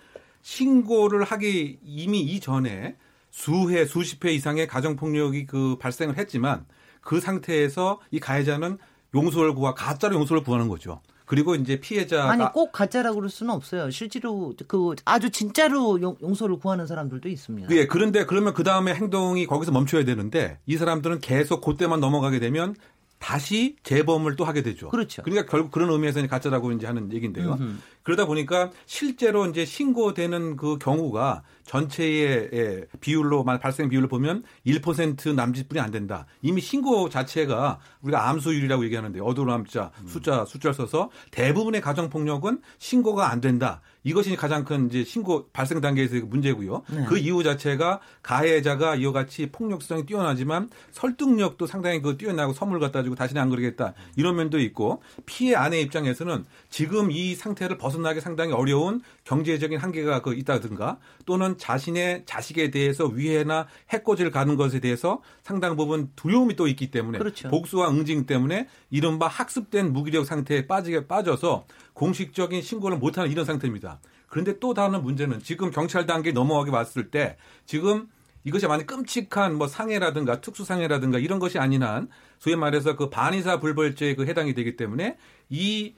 [0.44, 2.96] 신고를 하기 이미 이전에
[3.30, 6.66] 수회 수십 회 이상의 가정 폭력이 그 발생을 했지만
[7.00, 8.76] 그 상태에서 이 가해자는
[9.14, 11.00] 용서를 구하 가짜로 용서를 구하는 거죠.
[11.24, 13.90] 그리고 이제 피해자가 아니 꼭 가짜라고 그럴 수는 없어요.
[13.90, 17.74] 실제로 그 아주 진짜로 용 서를 구하는 사람들도 있습니다.
[17.74, 22.76] 예, 그런데 그러면 그 다음에 행동이 거기서 멈춰야 되는데 이 사람들은 계속 그때만 넘어가게 되면
[23.18, 24.90] 다시 재범을 또 하게 되죠.
[24.90, 25.22] 그렇죠.
[25.22, 27.54] 그러니까 결국 그런 의미에서 가짜라고 이제 하는 얘기인데요.
[27.54, 27.76] 음흠.
[28.04, 35.80] 그러다 보니까 실제로 이제 신고되는 그 경우가 전체의 예, 비율로 발생 비율로 보면 1% 남짓뿐이
[35.80, 36.26] 안 된다.
[36.42, 43.30] 이미 신고 자체가 우리가 암수율이라고 얘기하는데 어두운 암자 숫자 숫자를 써서 대부분의 가정 폭력은 신고가
[43.30, 43.80] 안 된다.
[44.06, 46.82] 이것이 가장 큰 이제 신고 발생 단계에서의 문제고요.
[46.90, 47.04] 네.
[47.06, 53.14] 그 이유 자체가 가해자가 이와 같이 폭력성이 뛰어나지만 설득력도 상당히 그 뛰어나고 선물 갖다 주고
[53.14, 58.52] 다시는 안 그러겠다 이런 면도 있고 피해 아내 입장에서는 지금 이 상태를 벗어 나기 상당히
[58.52, 65.76] 어려운 경제적인 한계가 그 있다든가 또는 자신의 자식에 대해서 위해나 해코지를 가는 것에 대해서 상당
[65.76, 67.48] 부분 두려움이 또 있기 때문에 그렇죠.
[67.48, 74.00] 복수와 응징 때문에 이른바 학습된 무기력 상태에 빠지게 빠져서 공식적인 신고를 못하는 이런 상태입니다.
[74.26, 78.08] 그런데 또 다른 문제는 지금 경찰 단계 넘어가게 봤을 때 지금
[78.44, 84.14] 이것이 만약 끔찍한 뭐 상해라든가 특수상해라든가 이런 것이 아닌 한 소위 말해서 그 반의사 불벌죄에
[84.14, 85.16] 그 해당이 되기 때문에
[85.48, 85.94] 이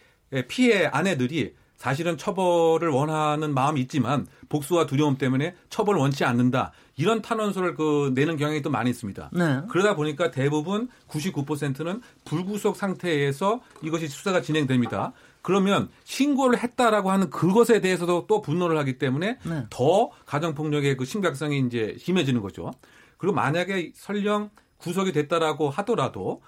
[0.49, 6.73] 피해 아내들이 사실은 처벌을 원하는 마음이 있지만 복수와 두려움 때문에 처벌을 원치 않는다.
[6.97, 9.31] 이런 탄원서를 그 내는 경향이 또 많이 있습니다.
[9.33, 9.61] 네.
[9.69, 15.13] 그러다 보니까 대부분 99%는 불구속 상태에서 이것이 수사가 진행됩니다.
[15.43, 19.67] 그러면 신고를 했다라고 하는 그것에 대해서도 또 분노를 하기 때문에 네.
[19.71, 22.73] 더 가정폭력의 그 심각성이 이제 심해지는 거죠.
[23.19, 26.43] 그리고 만약에 설령 구속이 됐다라고 하더라도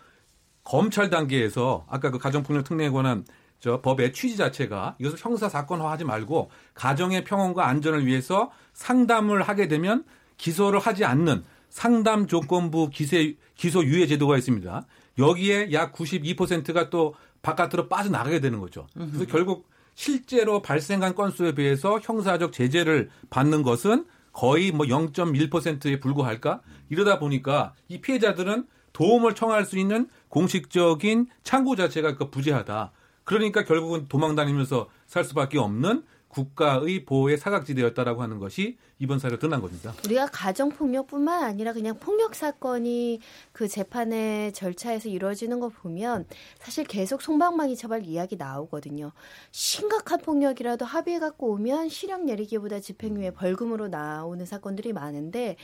[0.64, 3.24] 검찰 단계에서 아까 그 가정폭력 특례에 관한
[3.60, 10.04] 저 법의 취지 자체가 이것을 형사 사건화하지 말고 가정의 평온과 안전을 위해서 상담을 하게 되면
[10.36, 14.86] 기소를 하지 않는 상담 조건부 기세, 기소 유예 제도가 있습니다.
[15.18, 18.86] 여기에 약 92%가 또 바깥으로 빠져나가게 되는 거죠.
[18.94, 26.60] 그래서 결국 실제로 발생한 건수에 비해서 형사적 제재를 받는 것은 거의 뭐 0.1%에 불과할까?
[26.88, 32.92] 이러다 보니까 이 피해자들은 도움을 청할 수 있는 공식적인 창구 자체가 그 부재하다.
[33.28, 39.60] 그러니까 결국은 도망 다니면서 살 수밖에 없는 국가의 보호의 사각지대였다라고 하는 것이 이번 사례로 드러난
[39.60, 39.94] 겁니다.
[40.04, 43.20] 우리가 가정 폭력뿐만 아니라 그냥 폭력 사건이
[43.52, 46.26] 그 재판의 절차에서 이루어지는 거 보면
[46.58, 49.12] 사실 계속 송방망이 처벌 이야기 나오거든요.
[49.52, 55.56] 심각한 폭력이라도 합의해 갖고 오면 실형 내리기보다 집행유예 벌금으로 나오는 사건들이 많은데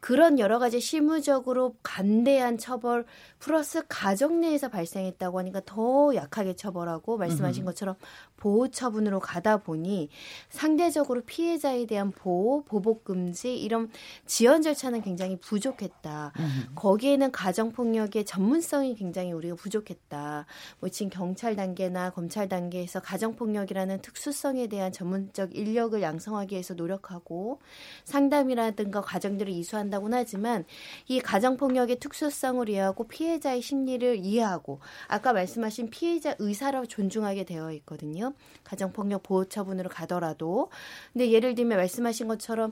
[0.00, 3.06] 그런 여러 가지 실무적으로 간대한 처벌
[3.38, 7.94] 플러스 가정 내에서 발생했다고 하니까 더 약하게 처벌하고 말씀하신 것처럼
[8.36, 10.10] 보호 처분으로 가다 보니
[10.50, 13.90] 상대적으로 피해자에 대한 보호, 보복 금지 이런
[14.26, 16.32] 지연 절차는 굉장히 부족했다.
[16.38, 16.66] 음.
[16.74, 20.46] 거기에는 가정 폭력의 전문성이 굉장히 우리가 부족했다.
[20.80, 27.60] 뭐 지금 경찰 단계나 검찰 단계에서 가정 폭력이라는 특수성에 대한 전문적 인력을 양성하기 위해서 노력하고
[28.04, 30.64] 상담이라든가 과정들을 이수한다고는 하지만
[31.08, 38.34] 이 가정 폭력의 특수성을 이해하고 피해자의 심리를 이해하고 아까 말씀하신 피해자 의사로 존중하게 되어 있거든요.
[38.64, 40.70] 가정 폭력 보호 처분으로 가더라도
[41.12, 42.71] 근데 예를 들면 말씀하신 것처럼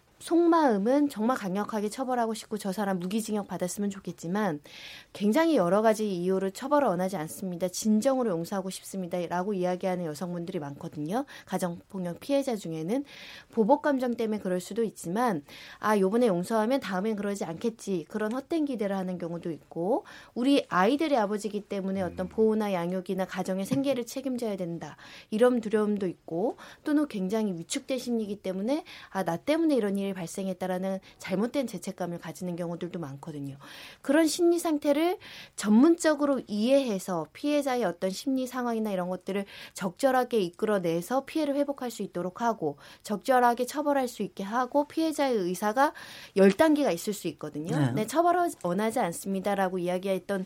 [0.21, 4.59] 속마음은 정말 강력하게 처벌하고 싶고 저 사람 무기징역 받았으면 좋겠지만
[5.13, 7.67] 굉장히 여러 가지 이유로 처벌을 원하지 않습니다.
[7.67, 11.25] 진정으로 용서하고 싶습니다라고 이야기하는 여성분들이 많거든요.
[11.45, 13.03] 가정폭력 피해자 중에는
[13.51, 15.43] 보복 감정 때문에 그럴 수도 있지만
[15.79, 20.05] 아 요번에 용서하면 다음엔 그러지 않겠지 그런 헛된 기대를 하는 경우도 있고
[20.35, 24.97] 우리 아이들의 아버지기 때문에 어떤 보호나 양육이나 가정의 생계를 책임져야 된다
[25.31, 31.67] 이런 두려움도 있고 또는 굉장히 위축된 심리이기 때문에 아 나 때문에 이런 일이 발생했다라는 잘못된
[31.67, 33.57] 죄책감을 가지는 경우들도 많거든요.
[34.01, 35.17] 그런 심리 상태를
[35.55, 42.77] 전문적으로 이해해서 피해자의 어떤 심리 상황이나 이런 것들을 적절하게 이끌어내서 피해를 회복할 수 있도록 하고
[43.03, 45.93] 적절하게 처벌할 수 있게 하고 피해자의 의사가
[46.37, 47.77] 열단계가 있을 수 있거든요.
[47.77, 50.45] 네, 네 처벌을 원하지 않습니다라고 이야기했던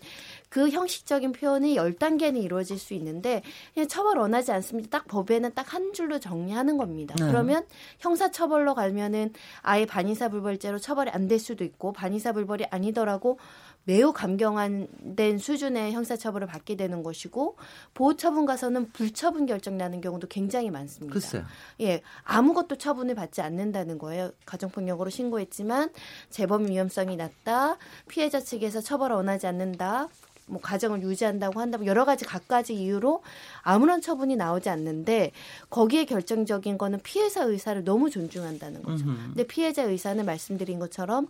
[0.49, 4.89] 그 형식적인 표현이 열단계는 이루어질 수 있는데 그냥 처벌 원하지 않습니다.
[4.89, 7.15] 딱 법에는 딱 한 줄로 정리하는 겁니다.
[7.19, 7.27] 네.
[7.27, 7.65] 그러면
[7.99, 13.39] 형사처벌로 가면은 아예 반의사불벌죄로 처벌이 안 될 수도 있고 반의사불벌이 아니더라고
[13.85, 17.57] 매우 감경된 수준의 형사처벌을 받게 되는 것이고
[17.93, 21.13] 보호처분 가서는 불처분 결정 나는 경우도 굉장히 많습니다.
[21.13, 21.43] 글쎄요.
[21.81, 24.31] 예, 아무것도 처분을 받지 않는다는 거예요.
[24.45, 25.89] 가정폭력으로 신고했지만
[26.29, 30.09] 재범 위험성이 낮다, 피해자 측에서 처벌을 원하지 않는다,
[30.47, 33.23] 뭐 가정을 유지한다고 한다면 여러 가지 갖가지 이유로
[33.61, 35.31] 아무런 처분이 나오지 않는데
[35.69, 39.05] 거기에 결정적인 거는 피해자 의사를 너무 존중한다는 거죠.
[39.05, 39.17] 음흠.
[39.27, 41.27] 근데 피해자 의사는 말씀드린 것처럼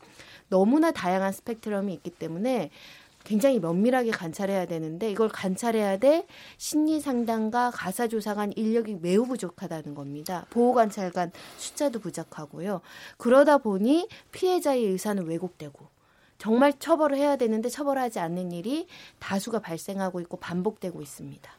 [0.49, 2.71] 너무나 다양한 스펙트럼이 있기 때문에
[3.23, 10.45] 굉장히 면밀하게 관찰해야 되는데 이걸 관찰해야 돼 심리 상담과 가사 조사관 인력이 매우 부족하다는 겁니다.
[10.51, 12.81] 보호 관찰관 숫자도 부족하고요.
[13.17, 15.94] 그러다 보니 피해자의 의사는 왜곡되고
[16.45, 18.85] 정말 처벌을 해야 되는데 처벌하지 않는 일이
[19.17, 21.51] 다수가 발생하고 있고 반복되고 있습니다.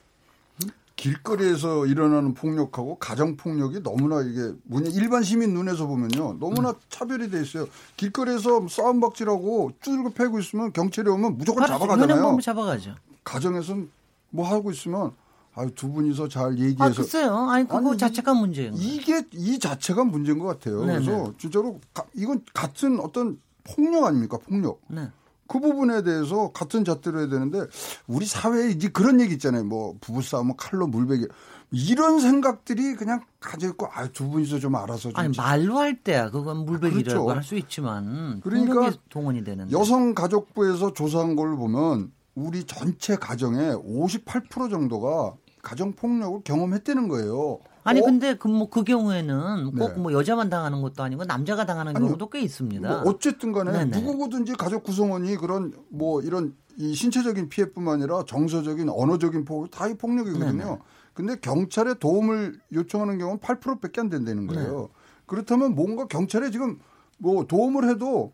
[0.94, 6.74] 길거리에서 일어나는 폭력하고 가정 폭력이 너무나 이게 뭐냐 일반 시민 눈에서 보면요 너무나 음.
[6.88, 7.66] 차별이 돼 있어요.
[7.96, 12.38] 길거리에서 싸움 박질하고 쭈들고 패고 있으면 경찰이 오면 무조건 잡아가잖아요.
[12.40, 12.94] 잡아가죠.
[13.24, 13.90] 가정에서는
[14.30, 15.10] 뭐 하고 있으면
[15.56, 16.84] 아유 두 분이서 잘 얘기해서.
[16.84, 17.36] 아, 글쎄요.
[17.50, 18.72] 아니 그거 아니, 자체가 문제예요.
[18.76, 20.84] 이게 이 자체가 문제인 것 같아요.
[20.84, 21.04] 네네.
[21.04, 24.38] 그래서 진짜로 가, 이건 같은 어떤 폭력 아닙니까?
[24.38, 24.80] 폭력.
[24.88, 25.08] 네.
[25.48, 27.66] 그 부분에 대해서 같은 잣대로 해야 되는데
[28.08, 29.64] 우리 사회에 이제 그런 얘기 있잖아요.
[29.64, 31.28] 뭐 부부싸움은 칼로 물베기
[31.70, 36.30] 이런 생각들이 그냥 가져 있고 아 두 분이서 좀 알아서 좀 아니 말로 할 때야
[36.30, 37.30] 그건 물베기라고 그렇죠.
[37.30, 45.92] 할수 있지만 그러니까 동원이 되는 여성가족부에서 조사한 걸 보면 우리 전체 가정의 58% 정도가 가정
[45.92, 47.58] 폭력을 경험했다는 거예요.
[47.86, 48.04] 아니 어?
[48.04, 49.94] 근데 그 뭐그 그 경우에는 꼭뭐 네.
[49.96, 52.88] 뭐 여자만 당하는 것도 아니고 남자가 당하는 아니, 경우도 꽤 있습니다.
[52.88, 54.00] 뭐 어쨌든 간에 네네.
[54.00, 60.52] 누구든지 가족 구성원이 그런 뭐 이런 이 신체적인 피해뿐만 아니라 정서적인 언어적인 폭력 다이 폭력이거든요.
[60.52, 60.78] 네네.
[61.14, 64.80] 근데 경찰에 도움을 요청하는 경우는 8%밖에 안 된다는 거예요.
[64.80, 64.88] 네.
[65.26, 66.78] 그렇다면 뭔가 경찰에 지금
[67.18, 68.32] 뭐 도움을 해도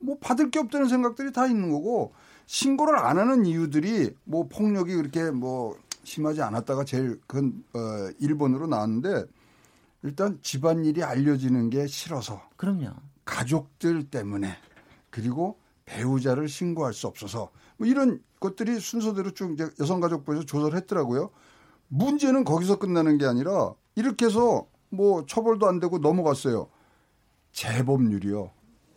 [0.00, 2.12] 뭐 받을 게 없다는 생각들이 다 있는 거고
[2.46, 7.78] 신고를 안 하는 이유들이 뭐 폭력이 그렇게 뭐 심하지 않았다가 제일 큰 어,
[8.20, 9.24] 1번으로 나왔는데
[10.02, 12.42] 일단 집안일이 알려지는 게 싫어서.
[12.56, 12.90] 그럼요.
[13.24, 14.56] 가족들 때문에
[15.10, 21.30] 그리고 배우자를 신고할 수 없어서 뭐 이런 것들이 순서대로 쭉 이제 여성가족부에서 조사를 했더라고요.
[21.88, 26.68] 문제는 거기서 끝나는 게 아니라 이렇게 해서 뭐 처벌도 안 되고 넘어갔어요.
[27.52, 28.50] 재범률이요.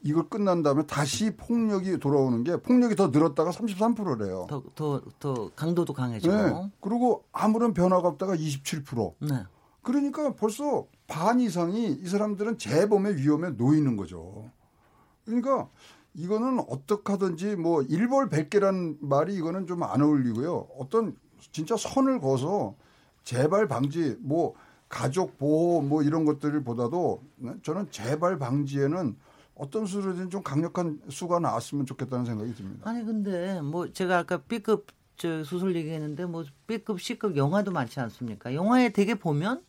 [0.06, 4.46] 이걸 끝난 다음에 다시 폭력이 돌아오는 게 폭력이 더 늘었다가 33%래요.
[4.48, 6.34] 더, 더, 더 강도도 강해지고.
[6.36, 6.72] 네.
[6.80, 9.16] 그리고 아무런 변화가 없다가 27%.
[9.22, 9.44] 네.
[9.82, 14.52] 그러니까 벌써 반 이상이 이 사람들은 재범의 위험에 놓이는 거죠.
[15.26, 15.70] 그러니까
[16.14, 20.68] 이거는 어떻게 하든지 뭐 일벌 백개란 말이 이거는 좀 안 어울리고요.
[20.78, 21.16] 어떤
[21.52, 22.76] 진짜 선을 거서
[23.24, 24.54] 재발 방지 뭐
[24.88, 27.24] 가족 보호 뭐 이런 것들 보다도
[27.64, 29.16] 저는 재발 방지에는
[29.56, 32.90] 어떤 수로든 좀 강력한 수가 나왔으면 좋겠다는 생각이 듭니다.
[32.90, 34.88] 아니 근데 뭐 제가 아까 B급
[35.18, 38.54] 저 수술 얘기했는데 뭐 B급, C급 영화도 많지 않습니까?
[38.54, 39.64] 영화에 되게 보면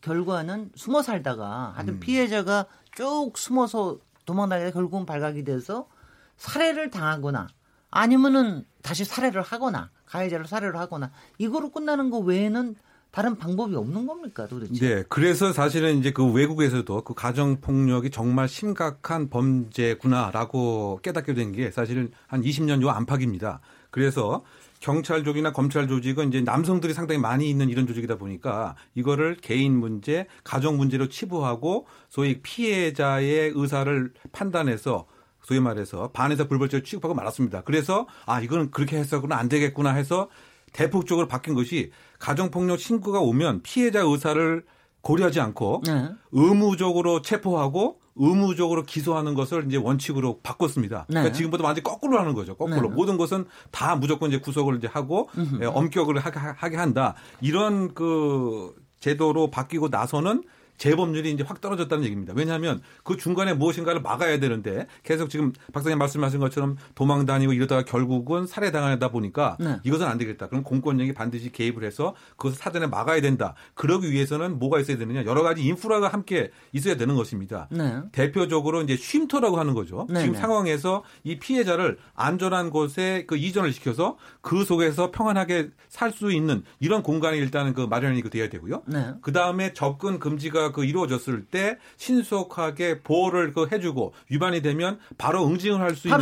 [0.00, 2.00] 결과는 숨어 살다가 하여튼 음.
[2.00, 5.88] 피해자가 쭉 숨어서 도망다니다 결국은 발각이 돼서
[6.36, 7.46] 살해를 당하거나
[7.90, 12.74] 아니면은 다시 살해를 하거나 가해자를 살해를 하거나 이거로 끝나는 거 외에는
[13.10, 14.86] 다른 방법이 없는 겁니까 도대체?
[14.86, 21.70] 네, 그래서 사실은 이제 그 외국에서도 그 가정 폭력이 정말 심각한 범죄구나라고 깨닫게 된 게
[21.70, 23.60] 사실은 한 20년 요 안팎입니다.
[23.90, 24.44] 그래서
[24.80, 30.76] 경찰족이나 검찰 조직은 이제 남성들이 상당히 많이 있는 이런 조직이다 보니까 이거를 개인 문제, 가정
[30.76, 35.06] 문제로 치부하고 소위 피해자의 의사를 판단해서
[35.42, 37.62] 소위 말해서 반에서 불벌죄로 취급하고 말았습니다.
[37.62, 40.28] 그래서 아 이거는 그렇게 해서는 안 되겠구나 해서
[40.72, 44.64] 대폭적으로 바뀐 것이 가정폭력 신고가 오면 피해자 의사를
[45.00, 46.10] 고려하지 않고 네.
[46.32, 51.06] 의무적으로 체포하고 의무적으로 기소하는 것을 이제 원칙으로 바꿨습니다.
[51.08, 51.14] 네.
[51.14, 52.56] 그러니까 지금보다 완전 히 거꾸로 하는 거죠.
[52.56, 52.94] 거꾸로 네.
[52.94, 57.14] 모든 것은 다 무조건 이제 구속을 이제 하고 예, 엄격을 하게 한다.
[57.40, 60.42] 이런 그 제도로 바뀌고 나서는
[60.78, 62.32] 재범률이 이제 확 떨어졌다는 얘기입니다.
[62.36, 68.46] 왜냐하면 그 중간에 무엇인가를 막아야 되는데 계속 지금 박사님 말씀하신 것처럼 도망 다니고 이러다가 결국은
[68.46, 69.78] 살해당하다 보니까 네.
[69.84, 70.48] 이것은 안 되겠다.
[70.48, 73.54] 그럼 공권력이 반드시 개입을 해서 그것을 사전에 막아야 된다.
[73.74, 75.24] 그러기 위해서는 뭐가 있어야 되느냐?
[75.24, 77.68] 여러 가지 인프라가 함께 있어야 되는 것입니다.
[77.70, 78.00] 네.
[78.12, 80.06] 대표적으로 이제 쉼터라고 하는 거죠.
[80.10, 80.20] 네.
[80.20, 80.40] 지금 네.
[80.40, 87.02] 상황에서 이 피해자를 안전한 곳에 그 이전을 시켜서 그 속에서 평안하게 살 수 있는 이런
[87.02, 88.82] 공간이 일단은 그 마련이 그 돼야 되고요.
[88.86, 89.12] 네.
[89.20, 95.80] 그 다음에 접근 금지가 그 이루어졌을 때 신속하게 보호를 그 해주고 위반이 되면 바로 응징을
[95.80, 96.12] 할 수 있는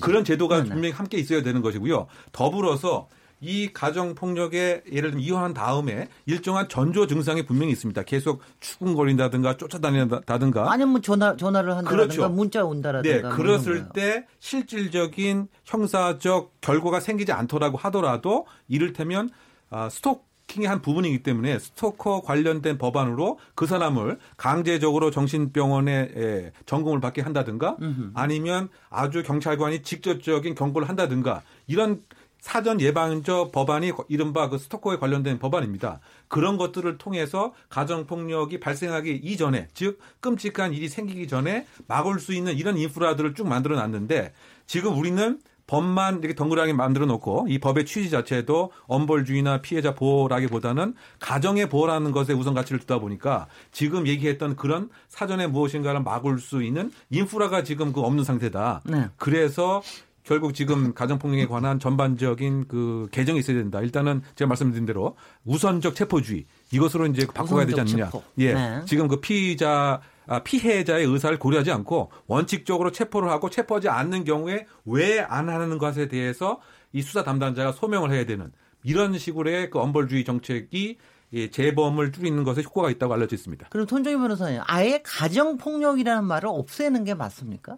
[0.00, 0.68] 그런 제도가 네네.
[0.70, 2.06] 분명히 함께 있어야 되는 것이고요.
[2.32, 3.08] 더불어서
[3.40, 8.02] 이 가정 폭력에 예를 들면 이혼한 다음에 일정한 전조 증상이 분명히 있습니다.
[8.02, 12.28] 계속 추궁거린다든가 쫓아다닌다든가 아니면 뭐 전화 전화를 한다든가 그렇죠.
[12.30, 19.30] 문자 온다라든가 네, 뭐 그랬을 때 실질적인 형사적 결과가 생기지 않더라고 하더라도 이를테면
[19.70, 27.22] 아, 스톡 스토킹의 한 부분이기 때문에 스토커 관련된 법안으로 그 사람을 강제적으로 정신병원에 전공을 받게
[27.22, 27.76] 한다든가
[28.14, 32.02] 아니면 아주 경찰관이 직접적인 경고를 한다든가 이런
[32.40, 36.00] 사전 예방적 법안이 이른바 그 스토커에 관련된 법안입니다.
[36.28, 42.56] 그런 것들을 통해서 가정 폭력이 발생하기 이전에 즉 끔찍한 일이 생기기 전에 막을 수 있는
[42.56, 44.32] 이런 인프라들을 쭉 만들어 놨는데
[44.66, 51.68] 지금 우리는 법만 이렇게 덩그러니 만들어 놓고 이 법의 취지 자체도 엄벌주의나 피해자 보호라기보다는 가정의
[51.68, 57.62] 보호라는 것에 우선 가치를 두다 보니까 지금 얘기했던 그런 사전에 무엇인가를 막을 수 있는 인프라가
[57.62, 58.82] 지금 그 없는 상태다.
[58.86, 59.08] 네.
[59.18, 59.82] 그래서
[60.24, 63.80] 결국 지금 가정폭력에 관한 전반적인 그 개정이 있어야 된다.
[63.80, 68.06] 일단은 제가 말씀드린 대로 우선적 체포주의 이것으로 이제 바꿔야 되지 않느냐.
[68.06, 68.22] 체포.
[68.38, 68.54] 예.
[68.54, 68.82] 네.
[68.86, 70.00] 지금 그 피의자 아,
[70.44, 76.60] 피해자의 의사를 고려하지 않고 원칙적으로 체포를 하고 체포하지 않는 경우에 왜 안 하는 것에 대해서
[76.92, 78.52] 이 수사 담당자가 소명을 해야 되는
[78.84, 80.98] 이런 식으로의 그 엄벌주의 정책이
[81.34, 83.66] 예, 재범을 줄이는 것에 효과가 있다고 알려져 있습니다.
[83.68, 87.76] 그럼 손정희 변호사님, 아예 가정 폭력이라는 말을 없애는 게 맞습니까?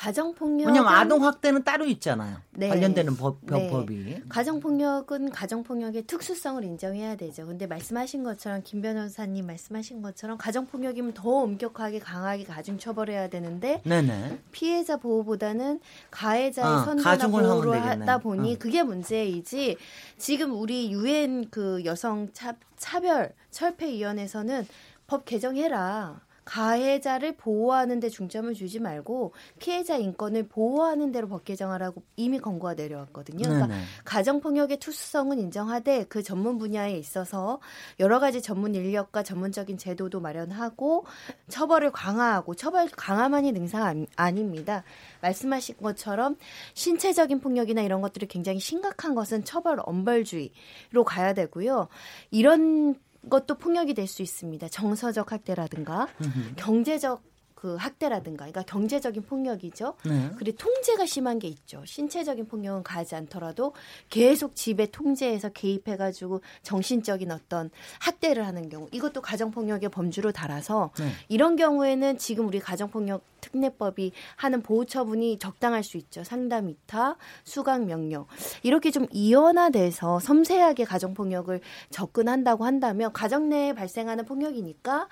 [0.00, 0.68] 가정폭력.
[0.68, 2.38] 왜냐면 아동 학대는 따로 있잖아요.
[2.52, 2.68] 네.
[2.68, 3.68] 관련되는 법, 네.
[3.68, 4.22] 법이.
[4.30, 7.46] 가정폭력은 가정폭력의 특수성을 인정해야 되죠.
[7.46, 14.38] 근데 말씀하신 것처럼 김 변호사님 말씀하신 것처럼 가정폭력이면 더 엄격하게 강하게 가중 처벌해야 되는데 네네.
[14.52, 18.58] 피해자 보호보다는 가해자의 어, 선전나 보호를 하다 보니 어.
[18.58, 19.76] 그게 문제이지
[20.16, 24.66] 지금 우리 유엔 그 여성 차, 차별 철폐 위원회에서는
[25.06, 26.29] 법 개정해라.
[26.50, 33.48] 가해자를 보호하는 데 중점을 주지 말고 피해자 인권을 보호하는 대로 법 개정하라고 이미 권고가 내려왔거든요.
[33.48, 33.68] 그러니까
[34.04, 37.60] 가정폭력의 투수성은 인정하되 그 전문 분야에 있어서
[38.00, 41.06] 여러 가지 전문 인력과 전문적인 제도도 마련하고
[41.48, 44.82] 처벌을 강화하고 처벌 강화만이 능상 아닙니다.
[45.20, 46.36] 말씀하신 것처럼
[46.74, 51.86] 신체적인 폭력이나 이런 것들이 굉장히 심각한 것은 처벌 엄벌주의로 가야 되고요.
[52.32, 52.96] 이런
[53.28, 54.68] 것도 폭력이 될 수 있습니다.
[54.68, 56.08] 정서적 학대라든가
[56.56, 57.22] 경제적
[57.60, 59.92] 그 학대라든가, 그러니까 경제적인 폭력이죠.
[60.06, 60.30] 네.
[60.38, 61.84] 그리고 통제가 심한 게 있죠.
[61.84, 63.74] 신체적인 폭력은 가지 않더라도
[64.08, 67.68] 계속 집에 통제해서 개입해 가지고 정신적인 어떤
[67.98, 71.10] 학대를 하는 경우, 이것도 가정 폭력의 범주로 달아서 네.
[71.28, 76.24] 이런 경우에는 지금 우리 가정 폭력 특례법이 하는 보호 처분이 적당할 수 있죠.
[76.24, 78.26] 상담 이타, 수강 명령
[78.62, 85.08] 이렇게 좀 이원화돼서 섬세하게 가정 폭력을 접근한다고 한다면 가정 내에 발생하는 폭력이니까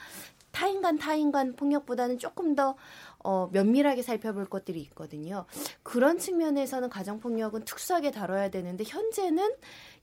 [0.59, 2.75] 타인 간 타인 간 폭력보다는 조금 더
[3.21, 5.45] 어, 면밀하게 살펴볼 것들이 있거든요.
[5.85, 9.53] 그런 측면에서는 가정폭력은 특수하게 다뤄야 되는데 현재는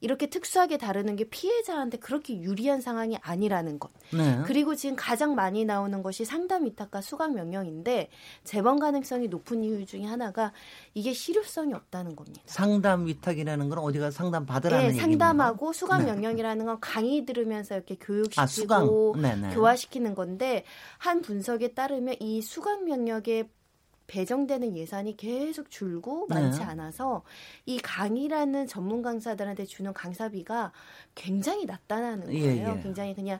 [0.01, 3.91] 이렇게 특수하게 다루는 게 피해자한테 그렇게 유리한 상황이 아니라는 것.
[4.13, 4.41] 네.
[4.45, 8.09] 그리고 지금 가장 많이 나오는 것이 상담 위탁과 수강 명령인데
[8.43, 10.51] 재범 가능성이 높은 이유 중에 하나가
[10.93, 12.41] 이게 실효성이 없다는 겁니다.
[12.45, 16.11] 상담 위탁이라는 건 어디가 상담 받으라는 네, 상담하고 수강 네.
[16.11, 20.63] 명령이라는 건 강의 들으면서 이렇게 교육시키고 아, 교화시키는 건데
[20.97, 23.49] 한 분석에 따르면 이 수강 명령의
[24.07, 26.65] 배정되는 예산이 계속 줄고 많지 네.
[26.65, 27.23] 않아서
[27.65, 30.71] 이 강의라는 전문 강사들한테 주는 강사비가
[31.15, 32.67] 굉장히 낮다는 예, 거예요.
[32.67, 32.81] 예, 예.
[32.81, 33.39] 굉장히 그냥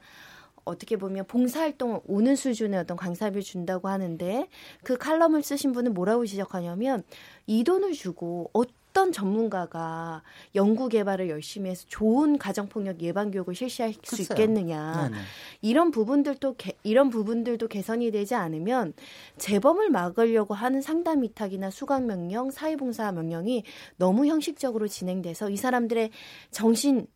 [0.63, 4.47] 어떻게 보면 봉사활동 오는 수준의 어떤 강사비를 준다고 하는데
[4.83, 7.03] 그 칼럼을 쓰신 분은 뭐라고 지적하냐면
[7.45, 10.23] 이 돈을 주고 어떤 전문가가
[10.55, 14.25] 연구 개발을 열심히 해서 좋은 가정폭력 예방 교육을 실시할 글쎄요.
[14.25, 15.21] 수 있겠느냐 네네.
[15.61, 18.93] 이런 부분들도 개, 이런 부분들도 개선이 되지 않으면
[19.37, 23.63] 재범을 막으려고 하는 상담 위탁이나 수강 명령, 사회봉사 명령이
[23.97, 26.11] 너무 형식적으로 진행돼서 이 사람들의
[26.51, 27.07] 정신을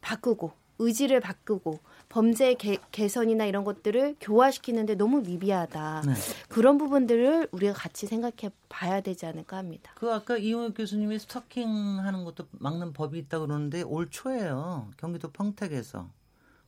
[0.00, 1.78] 바꾸고 의지를 바꾸고
[2.08, 6.02] 범죄 개, 개선이나 이런 것들을 교화시키는데 너무 미비하다.
[6.06, 6.14] 네.
[6.48, 9.92] 그런 부분들을 우리가 같이 생각해 봐야 되지 않을까 합니다.
[9.96, 14.90] 그 아까 이용혁 교수님이 스토킹 하는 것도 막는 법이 있다 그러는데 올 초에요.
[14.96, 16.10] 경기도 평택에서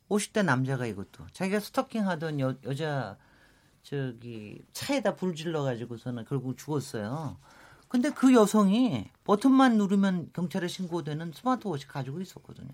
[0.09, 3.16] 50대 남자가 이것도 자기가 스토킹 하던 여, 여자
[3.82, 7.37] 저기 차에다 불 질러 가지고서는 결국 죽었어요.
[7.89, 12.72] 근데 그 여성이 버튼만 누르면 경찰에 신고되는 스마트워치 가지고 있었거든요.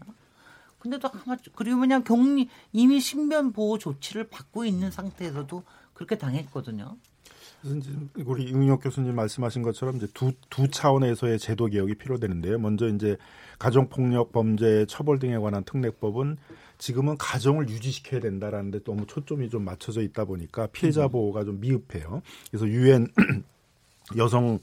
[0.83, 5.63] 근데도 아마 그리고 그냥 격리 이미 신변 보호 조치를 받고 있는 상태에서도
[5.95, 6.97] 그렇게 당했거든요.
[7.61, 7.91] 그래서 이제
[8.25, 12.59] 우리 임윤혁 교수님 말씀하신 것처럼 이제 두, 두 차원에서의 제도 개혁이 필요되는데요.
[12.59, 13.17] 먼저 이제
[13.61, 16.37] 가정폭력 범죄 처벌 등에 관한 특례법은
[16.79, 21.11] 지금은 가정을 유지시켜야 된다라는데 너무 초점이 좀 맞춰져 있다 보니까 피해자 음.
[21.11, 22.23] 보호가 좀 미흡해요.
[22.51, 23.07] 그래서 유엔
[24.19, 24.59] 여성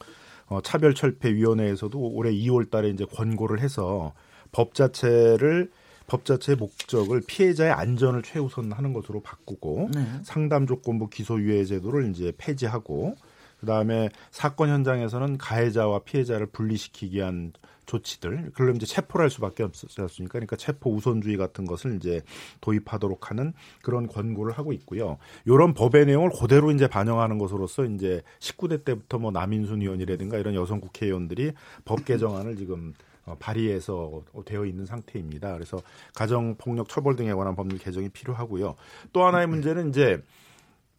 [0.47, 4.11] 어, 차별 철폐 위원회에서도 올해 2월 달에 이제 권고를 해서
[4.51, 5.71] 법 자체를
[6.09, 10.05] 법 자체의 목적을 피해자의 안전을 최우선하는 것으로 바꾸고 네.
[10.23, 13.15] 상담 조건부 기소유예 제도를 이제 폐지하고
[13.59, 17.53] 그다음에 사건 현장에서는 가해자와 피해자를 분리시키기 위한
[17.85, 20.33] 조치들 그러면 이제 체포를 할 수밖에 없지 않습니까?
[20.33, 22.21] 그러니까 체포 우선주의 같은 것을 이제
[22.61, 25.17] 도입하도록 하는 그런 권고를 하고 있고요.
[25.45, 30.79] 이런 법의 내용을 그대로 이제 반영하는 것으로서 이제 19대 때부터 뭐 남인순 의원이라든가 이런 여성
[30.79, 31.53] 국회의원들이
[31.83, 35.53] 법 개정안을 지금 어, 발의해서 되어 있는 상태입니다.
[35.53, 35.77] 그래서
[36.13, 38.75] 가정 폭력 처벌 등에 관한 법률 개정이 필요하고요.
[39.13, 40.21] 또 하나의 문제는 이제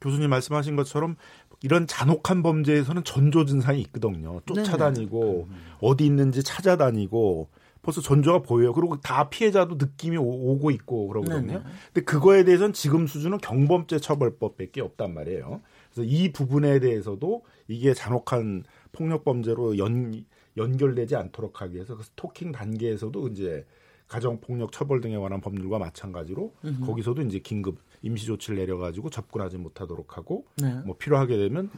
[0.01, 1.16] 교수님 말씀하신 것처럼
[1.62, 4.41] 이런 잔혹한 범죄에서는 전조 증상이 있거든요.
[4.47, 5.61] 쫓아다니고 네네.
[5.81, 7.49] 어디 있는지 찾아다니고
[7.83, 8.72] 벌써 전조가 보여요.
[8.72, 11.41] 그리고 다 피해자도 느낌이 오, 고 있고 그러거든요.
[11.41, 11.62] 네네.
[11.93, 15.61] 근데 그거에 대해서는 지금 수준은 경범죄 처벌법밖에 없단 말이에요.
[15.93, 20.24] 그래서 이 부분에 대해서도 이게 잔혹한 폭력 범죄로 연
[20.57, 23.67] 연결되지 않도록 하기 위해서 그 스토킹 단계에서도 이제
[24.09, 26.87] 가정 폭력 처벌 등에 관한 법률과 마찬가지로 음흠.
[26.87, 30.75] 거기서도 이제 긴급 임시 조치를 내려 가지고 접근하지 못하도록 하고 네.
[30.85, 31.71] 뭐 필요하게 되면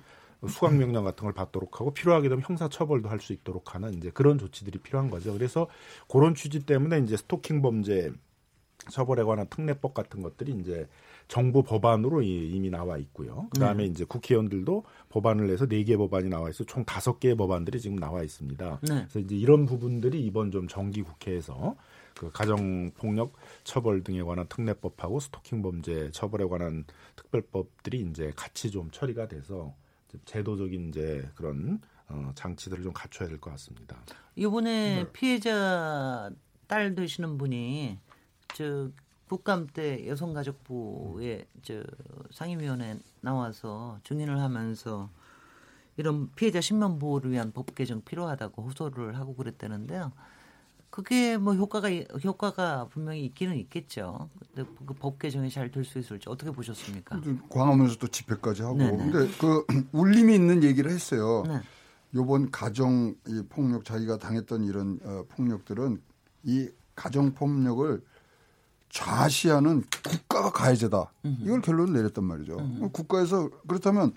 [0.49, 4.11] 수강 명령 같은 걸 받도록 하고 필요하게 되면 형사 처벌도 할 수 있도록 하는 이제
[4.11, 5.33] 그런 조치들이 필요한 거죠.
[5.33, 5.69] 그래서
[6.11, 8.11] 그런 취지 때문에 이제 스토킹 범죄
[8.91, 10.89] 처벌에 관한 특례법 같은 것들이 이제
[11.29, 13.49] 정부 법안으로 이미 나와 있고요.
[13.51, 13.91] 그다음에 네.
[13.91, 18.23] 이제 국회의원들도 법안을 내서 네 개 법안이 나와 있어 총 다섯 개의 법안들이 지금 나와
[18.23, 18.81] 있습니다.
[18.83, 18.89] 네.
[18.95, 21.77] 그래서 이제 이런 부분들이 이번 좀 정기 국회에서
[22.15, 23.33] 그 가정 폭력
[23.65, 26.85] 처벌 등에 관한 특례법하고 스토킹 범죄 처벌에 관한
[27.17, 29.75] 특별법들이 이제 같이 좀 처리가 돼서
[30.27, 33.97] 제도적인 이제 그런 어, 장치들을 좀 갖춰야 될 것 같습니다.
[34.37, 35.13] 이번에 네.
[35.13, 36.31] 피해자
[36.67, 37.99] 딸 되시는 분이
[38.55, 38.91] 저
[39.33, 41.83] 국감 때 여성가족부의 저
[42.33, 45.09] 상임위원회 나와서 증인을 하면서
[45.97, 50.13] 이런 피해자 신변 보호를 위한 법 개정 필요하다고 호소를 하고 그랬다는데요.
[50.91, 51.89] 그게 뭐 효과가
[52.23, 54.29] 효과가 분명히 있기는 있겠죠.
[54.55, 57.19] 근데 그 법 개정이 잘 될 수 있을지 어떻게 보셨습니까?
[57.49, 58.77] 광화문에서 또 집회까지 하고.
[58.77, 58.99] 네네.
[58.99, 61.45] 근데 그 울림이 있는 얘기를 했어요.
[61.49, 61.59] 네.
[62.15, 66.03] 요번 가정 이 폭력 자기가 당했던 이런 어, 폭력들은
[66.43, 68.03] 이 가정 폭력을
[68.93, 71.13] 좌시하는 국가가 가해자다.
[71.41, 72.59] 이걸 결론을 내렸단 말이죠.
[72.93, 74.13] 국가에서 그렇다면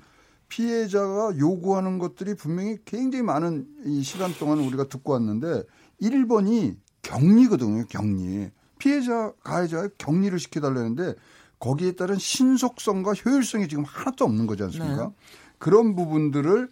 [0.49, 5.63] 피해자가 요구하는 것들이 분명히 굉장히 많은 이 시간 동안 우리가 듣고 왔는데
[6.01, 7.85] 1번이 격리거든요.
[7.87, 8.51] 격리.
[8.77, 11.15] 피해자 가해자 격리를 시켜달라는데
[11.59, 15.07] 거기에 따른 신속성과 효율성이 지금 하나도 없는 거지 않습니까?
[15.07, 15.11] 네.
[15.57, 16.69] 그런 부분들을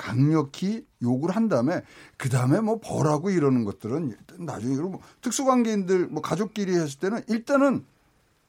[0.00, 1.82] 강력히 요구를 한 다음에
[2.16, 7.84] 그 다음에 뭐 벌하고 이러는 것들은 나중에 그럼 뭐 특수관계인들 뭐 가족끼리 했을 때는 일단은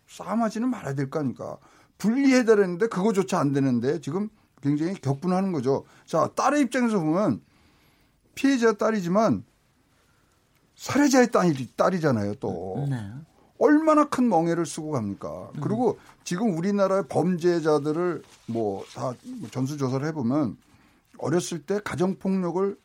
[0.08, 1.58] 싸움하지는 말아야 될 거 아닙니까?
[1.98, 4.30] 분리해달했는데 그거조차 안 되는데 지금
[4.62, 5.84] 굉장히 격분하는 거죠.
[6.06, 7.42] 자 딸의 입장에서 보면
[8.34, 9.44] 피해자 딸이지만
[10.76, 12.88] 살해자의 딸이, 딸이잖아요 또.
[12.90, 13.12] 네.
[13.60, 15.52] 얼마나 큰 멍해를 쓰고 갑니까?
[15.56, 15.62] 음.
[15.62, 19.14] 그리고 지금 우리나라의 범죄자들을 뭐 다
[19.52, 20.58] 전수조사를 해보면
[21.22, 22.78] 어렸을 때 가정폭력을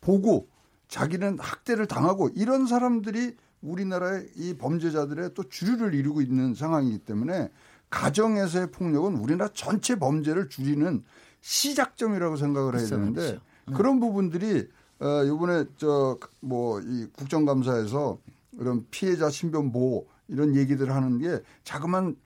[0.00, 0.48] 보고
[0.88, 7.50] 자기는 학대를 당하고 이런 사람들이 우리나라의 이 범죄자들의 또 주류를 이루고 있는 상황이기 때문에
[7.90, 11.04] 가정에서의 폭력은 우리나라 전체 범죄를 줄이는
[11.40, 13.74] 시작점이라고 생각을 해야 되는데 네.
[13.74, 14.68] 그런 부분들이
[15.00, 18.18] 어, 이번에 저 뭐 이 국정감사에서
[18.58, 22.16] 그런 피해자 신변 보호 이런 얘기들을 하는 게 자그만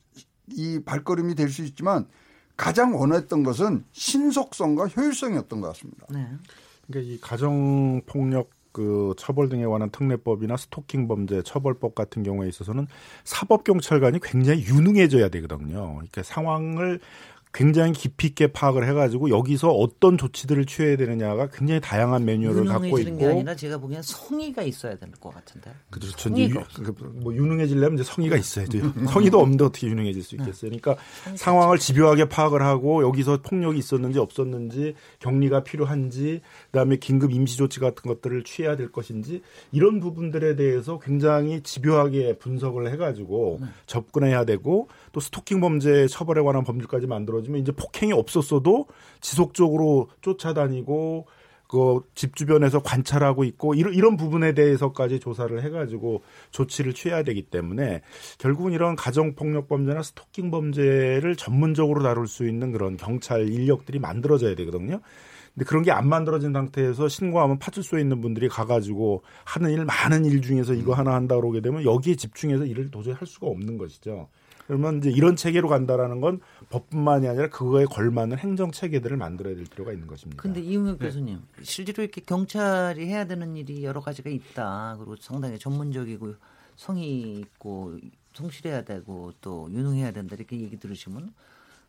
[0.50, 2.06] 이 발걸음이 될 수 있지만
[2.58, 6.06] 가장 원했던 것은 신속성과 효율성이었던 것 같습니다.
[6.10, 6.26] 네.
[6.86, 12.86] 그러니까 이 가정 폭력 그 처벌 등에 관한 특례법이나 스토킹 범죄 처벌법 같은 경우에 있어서는
[13.24, 15.94] 사법 경찰관이 굉장히 유능해져야 되거든요.
[15.94, 17.00] 그러니까 상황을
[17.52, 23.18] 굉장히 깊이 있게 파악을 해가지고 여기서 어떤 조치들을 취해야 되느냐가 굉장히 다양한 매뉴얼을 갖고 있고.
[23.18, 25.72] 게 아니라 제가 보기엔 성의가 있어야 될 것 같은데.
[25.90, 26.28] 그렇죠.
[26.30, 28.78] 이제 그뭐 유능해지려면 이제 성의가 있어야죠.
[29.10, 30.70] 성의도 없는데 어떻게 유능해질 수 있겠어요.
[30.70, 30.96] 그러니까
[31.34, 36.40] 상황을 집요하게 파악을 하고 여기서 폭력이 있었는지 없었는지 격리가 필요한지
[36.70, 39.42] 그다음에 긴급 임시 조치 같은 것들을 취해야 될 것인지
[39.72, 43.66] 이런 부분들에 대해서 굉장히 집요하게 분석을 해가지고 네.
[43.86, 48.86] 접근해야 되고 또 스토킹 범죄 처벌에 관한 법률까지 만들어지 면 이제 폭행이 없었어도
[49.20, 51.26] 지속적으로 쫓아다니고
[51.68, 58.00] 그 집 주변에서 관찰하고 있고 이런 이런 부분에 대해서까지 조사를 해가지고 조치를 취해야 되기 때문에
[58.38, 64.54] 결국은 이런 가정 폭력 범죄나 스토킹 범죄를 전문적으로 다룰 수 있는 그런 경찰 인력들이 만들어져야
[64.56, 65.00] 되거든요.
[65.54, 70.40] 근데 그런 게 안 만들어진 상태에서 신고하면 파출소에 있는 분들이 가가지고 하는 일 많은 일
[70.40, 74.28] 중에서 이거 하나 한다 그러게 되면 여기에 집중해서 일을 도저히 할 수가 없는 것이죠.
[74.68, 79.92] 그러면 이제 이런 체계로 간다라는 건 법뿐만이 아니라 그거에 걸맞는 행정 체계들을 만들어야 될 필요가
[79.92, 80.42] 있는 것입니다.
[80.42, 81.06] 근데 이웅혁 네.
[81.06, 84.96] 교수님, 실제로 이렇게 경찰이 해야 되는 일이 여러 가지가 있다.
[84.98, 86.34] 그리고 상당히 전문적이고
[86.76, 87.96] 성의 있고
[88.34, 91.32] 성실해야 되고 또 유능해야 된다 이렇게 얘기 들으시면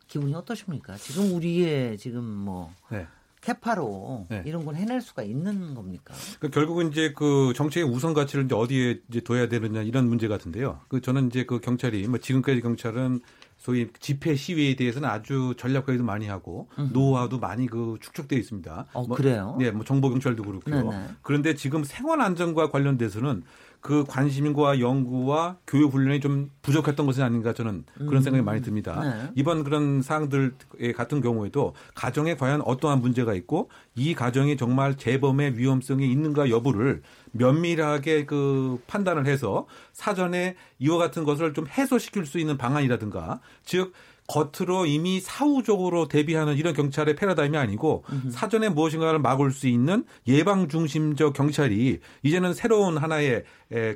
[0.08, 0.96] 기분이 어떠십니까?
[0.96, 3.06] 지금 우리의 지금 뭐 네.
[3.40, 4.42] 캐파로 네.
[4.44, 6.14] 이런 걸 해낼 수가 있는 겁니까?
[6.38, 10.80] 그러니까 결국은 이제 그 정책의 우선 가치를 이제 어디에 이제 둬야 되느냐 이런 문제 같은데요.
[10.88, 13.20] 그 저는 이제 그 경찰이 뭐 지금까지 경찰은
[13.56, 16.90] 소위 집회 시위에 대해서는 아주 전략 회의도 많이 하고 음.
[16.92, 18.86] 노하우도 많이 그 축적되어 있습니다.
[18.92, 19.56] 어, 뭐, 그래요?
[19.58, 20.90] 네, 뭐 정보 경찰도 그렇고요.
[20.90, 21.04] 네네.
[21.22, 23.42] 그런데 지금 생활 안전과 관련돼서는
[23.80, 28.22] 그 관심과 연구와 교육 훈련이 좀 부족했던 것은 아닌가 저는 그런 음.
[28.22, 29.00] 생각이 많이 듭니다.
[29.02, 29.32] 네.
[29.34, 30.54] 이번 그런 사항들
[30.94, 37.02] 같은 경우에도 가정에 과연 어떠한 문제가 있고 이 가정이 정말 재범의 위험성이 있는가 여부를
[37.32, 43.92] 면밀하게 그 판단을 해서 사전에 이와 같은 것을 좀 해소시킬 수 있는 방안이라든가 즉
[44.30, 48.30] 겉으로 이미 사후적으로 대비하는 이런 경찰의 패러다임이 아니고 음흠.
[48.30, 53.42] 사전에 무엇인가를 막을 수 있는 예방 중심적 경찰이 이제는 새로운 하나의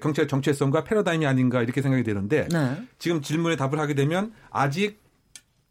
[0.03, 2.83] 경찰 정체성과 패러다임이 아닌가 이렇게 생각이 되는데 네.
[2.99, 5.05] 지금 질문에 답을 하게 되면 아직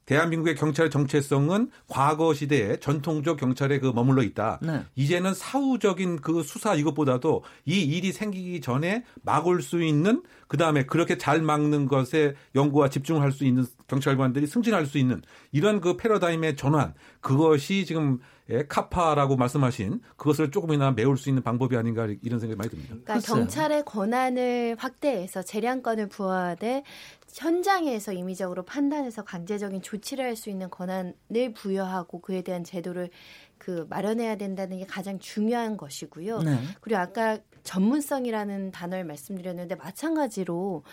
[0.06, 4.60] 대한민국의 경찰의 정체성은 과거 시대의 전통적 경찰에 그 머물러 있다.
[4.62, 4.84] 네.
[4.96, 10.24] 이제는 사후적인 그 수사 이것보다도 이 일이 생기기 전에 막을 수 있는
[10.54, 15.82] 그 다음에 그렇게 잘 막는 것에 연구와 집중할 수 있는 경찰관들이 승진할 수 있는 이런
[15.82, 18.20] 그 패러다임의 전환 그것이 지금
[18.52, 22.96] 예, 카파라고 말씀하신 그것을 조금이나 메울 수 있는 방법이 아닌가 이런 생각이 많이 듭니다.
[23.04, 26.84] 그러니까 경찰의 권한을 확대해서 재량권을 부여하되
[27.34, 33.10] 현장에서 임의적으로 판단해서 강제적인 조치를 할 수 있는 권한을 부여하고 그에 대한 제도를
[33.58, 36.42] 그 마련해야 된다는 게 가장 중요한 것이고요.
[36.44, 36.60] 네.
[36.82, 40.84] 그리고 아까 전문성이라는 단어를 말씀드렸는데 마찬가지로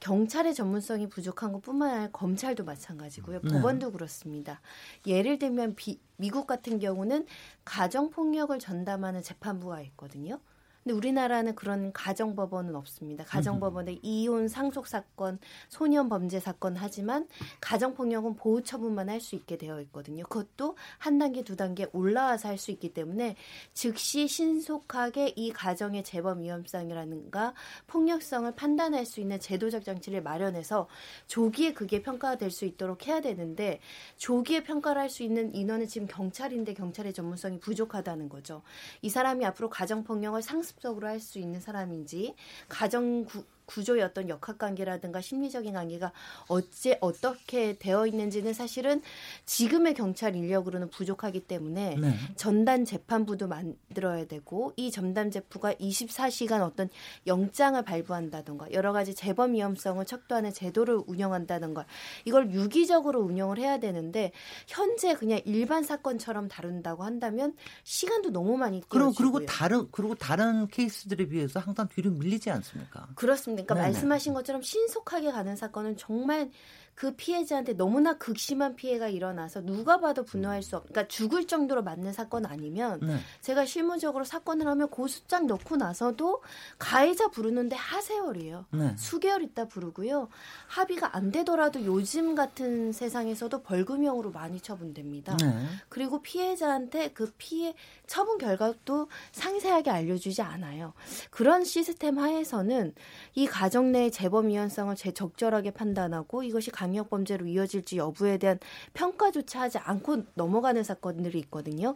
[0.00, 3.40] 경찰의 전문성이 부족한 것뿐만 아니라 검찰도 마찬가지고요.
[3.42, 3.48] 네.
[3.50, 4.60] 법원도 그렇습니다.
[5.06, 7.26] 예를 들면 비, 미국 같은 경우는
[7.64, 10.40] 가정 폭력을 전담하는 재판부가 있거든요.
[10.84, 13.24] 근데 우리나라는 그런 가정법원은 없습니다.
[13.24, 15.38] 가정법원에 이혼 상속 사건,
[15.70, 17.26] 소년 범죄 사건 하지만
[17.62, 20.24] 가정폭력은 보호 처분만 할 수 있게 되어 있거든요.
[20.24, 23.36] 그것도 한 단계, 두 단계 올라와서 할 수 있기 때문에
[23.72, 27.54] 즉시 신속하게 이 가정의 재범 위험성이라는가
[27.86, 30.88] 폭력성을 판단할 수 있는 제도적 장치를 마련해서
[31.28, 33.80] 조기에 그게 평가가 될수 있도록 해야 되는데
[34.18, 38.62] 조기에 평가를 할 수 있는 인원은 지금 경찰인데 경찰의 전문성이 부족하다는 거죠.
[39.00, 42.34] 이 사람이 앞으로 가정폭력을 상습 학습적으로 할 수 있는 사람인지
[42.68, 46.12] 가정 구, 구조의 어떤 역학 관계라든가 심리적인 관계가
[46.48, 49.02] 어째 어떻게 되어 있는지는 사실은
[49.46, 52.14] 지금의 경찰 인력으로는 부족하기 때문에 네.
[52.36, 56.88] 전담 재판부도 만들어야 되고 이 전담 재부가 24시간 어떤
[57.26, 61.86] 영장을 발부한다던가 여러 가지 재범 위험성을 척도하는 제도를 운영한다던가
[62.24, 64.32] 이걸 유기적으로 운영을 해야 되는데
[64.66, 71.26] 현재 그냥 일반 사건처럼 다룬다고 한다면 시간도 너무 많이 그리고 그리고 다른 그리고 다른 케이스들에
[71.28, 73.08] 비해서 항상 뒤로 밀리지 않습니까?
[73.14, 73.53] 그렇습니다.
[73.56, 73.86] 그러니까 네네.
[73.86, 76.50] 말씀하신 것처럼 신속하게 가는 사건은 정말
[76.94, 82.12] 그 피해자한테 너무나 극심한 피해가 일어나서 누가 봐도 분노할 수 없, 그러니까 죽을 정도로 맞는
[82.12, 83.18] 사건 아니면 네.
[83.40, 86.42] 제가 실무적으로 사건을 하면 고수장 넣고 나서도
[86.78, 88.66] 가해자 부르는데 하세월이에요.
[88.70, 88.94] 네.
[88.96, 90.28] 수개월 있다 부르고요.
[90.68, 95.36] 합의가 안 되더라도 요즘 같은 세상에서도 벌금형으로 많이 처분됩니다.
[95.38, 95.66] 네.
[95.88, 97.74] 그리고 피해자한테 그 피해
[98.06, 100.92] 처분 결과도 상세하게 알려주지 않아요.
[101.30, 102.94] 그런 시스템 하에서는
[103.34, 108.58] 이 가정 내 재범 위헌성을 제 적절하게 판단하고 이것이 강력 범죄로 이어질지 여부에 대한
[108.92, 111.94] 평가조차 하지 않고 넘어가는 사건들이 있거든요.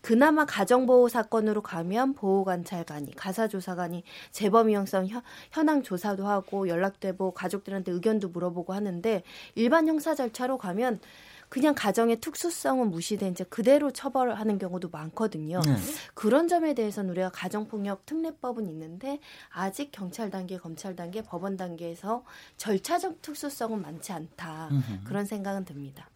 [0.00, 5.08] 그나마 가정보호 사건으로 가면 보호관찰관이 가사조사관이 재범 위험성
[5.50, 9.22] 현황 조사도 하고 연락되고 가족들한테 의견도 물어보고 하는데
[9.56, 11.00] 일반 형사 절차로 가면
[11.50, 15.60] 그냥 가정의 특수성은 무시된 채 그대로 처벌하는 경우도 많거든요.
[15.60, 15.76] 네.
[16.14, 19.18] 그런 점에 대해서는 우리가 가정폭력 특례법은 있는데
[19.50, 22.24] 아직 경찰 단계, 검찰 단계, 법원 단계에서
[22.56, 24.68] 절차적 특수성은 많지 않다.
[24.70, 25.04] 음흠.
[25.04, 26.08] 그런 생각은 듭니다.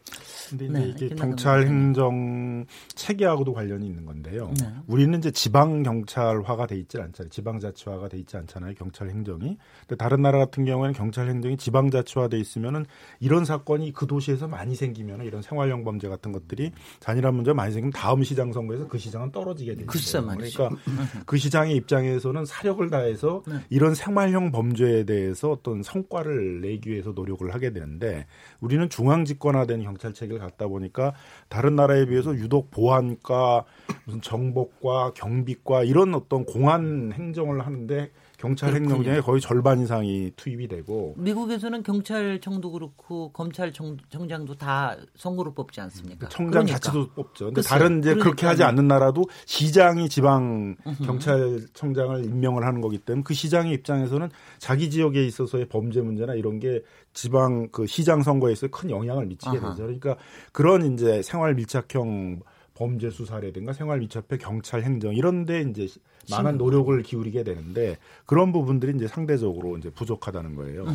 [0.51, 4.53] 근데 네, 이제 이게 경찰 행정 체계하고도 관련이 있는 건데요.
[4.61, 4.73] 네.
[4.87, 7.31] 우리는 이제 지방 경찰화가 돼 있지 않잖아요.
[7.31, 8.75] 지방 자치화가 돼 있지 않잖아요.
[8.75, 9.57] 경찰 행정이.
[9.81, 12.85] 근데 다른 나라 같은 경우에는 경찰 행정이 지방 자치화돼 있으면은
[13.21, 17.93] 이런 사건이 그 도시에서 많이 생기면 이런 생활형 범죄 같은 것들이 잔인한 문제가 많이 생기면
[17.93, 19.87] 다음 시장 선거에서 그 시장은 떨어지게 되죠.
[19.87, 20.71] 그러니까
[21.27, 23.55] 그 시장의 입장에서는 사력을 다해서 네.
[23.71, 28.27] 이런 생활형 범죄에 대해서 어떤 성과를 내기 위해서 노력을 하게 되는데
[28.61, 31.15] 우리는 중앙 집권화된 경찰 체계를 갖다 보니까
[31.49, 33.65] 다른 나라에 비해서 유독 보안과
[34.05, 38.11] 무슨 정보과 경비과 이런 어떤 공안 행정을 하는데
[38.45, 46.29] 경찰 행정장에 거의 절반 이상이 투입이 되고 미국에서는 경찰청도 그렇고 검찰청장도 다 선거로 뽑지 않습니까?
[46.29, 46.79] 청장 그러니까.
[46.79, 47.47] 자체도 뽑죠.
[47.47, 48.25] 근데 다른 이제 그러니까.
[48.25, 50.77] 그렇게 하지 않는 나라도 시장이 지방
[51.07, 54.29] 경찰청장을 임명을 하는 거기 때문에 그 시장의 입장에서는
[54.59, 56.83] 자기 지역에 있어서의 범죄 문제나 이런 게
[57.15, 59.77] 지방 그 시장 선거에서 큰 영향을 미치게 되죠.
[59.77, 60.17] 그러니까
[60.53, 62.41] 그런 이제 생활 밀착형
[62.75, 65.87] 범죄 수사라든가 생활 밀착형 경찰 행정 이런데 이제
[66.31, 70.87] 많은 노력을 기울이게 되는데 그런 부분들이 이제 상대적으로 이제 부족하다는 거예요.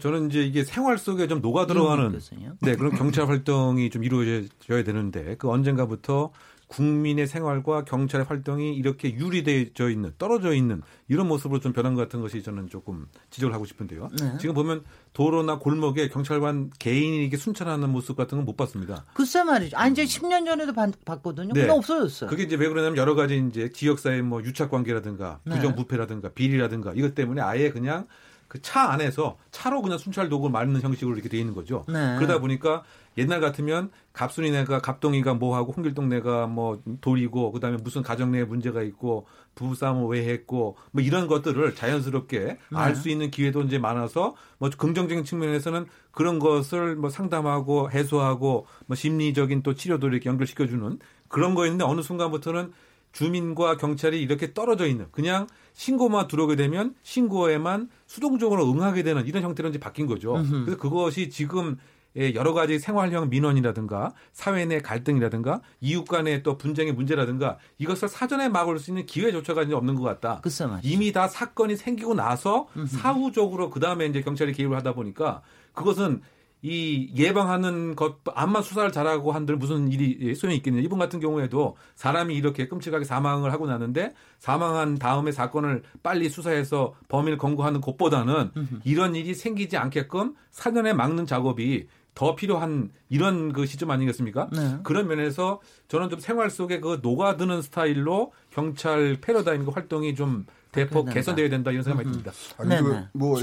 [0.00, 2.18] 저는 이제 이게 생활 속에 좀 녹아 들어가는
[2.62, 6.32] 네 그런 경찰 활동이 좀 이루어져야 되는데 그 언젠가부터
[6.70, 12.20] 국민의 생활과 경찰의 활동이 이렇게 유리되어 있는 떨어져 있는 이런 모습으로 좀 변한 것 같은
[12.20, 14.08] 것이 저는 조금 지적을 하고 싶은데요.
[14.20, 14.38] 네.
[14.38, 19.04] 지금 보면 도로나 골목에 경찰관 개인이 이렇게 순찰하는 모습 같은 건 못 봤습니다.
[19.14, 19.76] 글쎄 말이죠.
[19.76, 21.60] 아, 이제 10년 전에도 봤, 거든요 네.
[21.60, 22.30] 근데 없어졌어요.
[22.30, 25.56] 그게 이제 왜 그러냐면 여러 가지 이제 지역 사회 뭐 유착 관계라든가 네.
[25.56, 28.06] 부정 부패라든가 비리라든가 이것 때문에 아예 그냥
[28.48, 31.84] 그 차 안에서 차로 그냥 순찰 도구를 말는 형식으로 이렇게 돼 있는 거죠.
[31.88, 32.16] 네.
[32.16, 32.82] 그러다 보니까
[33.18, 40.16] 옛날 같으면 갑순이네가 갑동이가 뭐하고 홍길동네가 뭐 돌이고 그다음에 무슨 가정 내에 문제가 있고 부부싸움을
[40.16, 42.58] 왜 했고 뭐 이런 것들을 자연스럽게 네.
[42.72, 49.62] 알수 있는 기회도 이제 많아서 뭐 긍정적인 측면에서는 그런 것을 뭐 상담하고 해소하고 뭐 심리적인
[49.62, 50.98] 또 치료도 이렇게 연결시켜주는
[51.28, 52.72] 그런 거였는데 어느 순간부터는
[53.12, 59.68] 주민과 경찰이 이렇게 떨어져 있는 그냥 신고만 들어오게 되면 신고에만 수동적으로 응하게 되는 이런 형태로
[59.70, 60.34] 이제 바뀐 거죠.
[60.64, 61.76] 그래서 그것이 지금 예,
[62.16, 68.78] 여러 가지 생활형 민원이라든가 사회 내 갈등이라든가 이웃 간의 또 분쟁의 문제라든가 이것을 사전에 막을
[68.78, 70.40] 수 있는 기회 조차가 이제 없는 것 같다.
[70.84, 75.42] 이미 다 사건이 생기고 나서 사후적으로 그 다음에 이제 경찰이 개입을 하다 보니까
[75.74, 76.22] 그것은
[76.62, 80.82] 이 예방하는 것 암만 수사를 잘하고 한들 무슨 일이 소용이 있겠냐.
[80.82, 87.38] 이분 같은 경우에도 사람이 이렇게 끔찍하게 사망을 하고 나는데 사망한 다음에 사건을 빨리 수사해서 범인을
[87.38, 88.50] 검거하는 것보다는
[88.84, 94.48] 이런 일이 생기지 않게끔 사전에 막는 작업이 더 필요한 이런 그 시점 아니겠습니까?
[94.52, 94.78] 네.
[94.82, 101.08] 그런 면에서 저는 좀 생활 속에 그 녹아드는 스타일로 경찰 패러다임 그 활동이 좀 대폭
[101.10, 102.32] 개선되어야 된다 이런 생각이 듭니다.
[102.58, 103.38] 아니, 네, 그, 뭐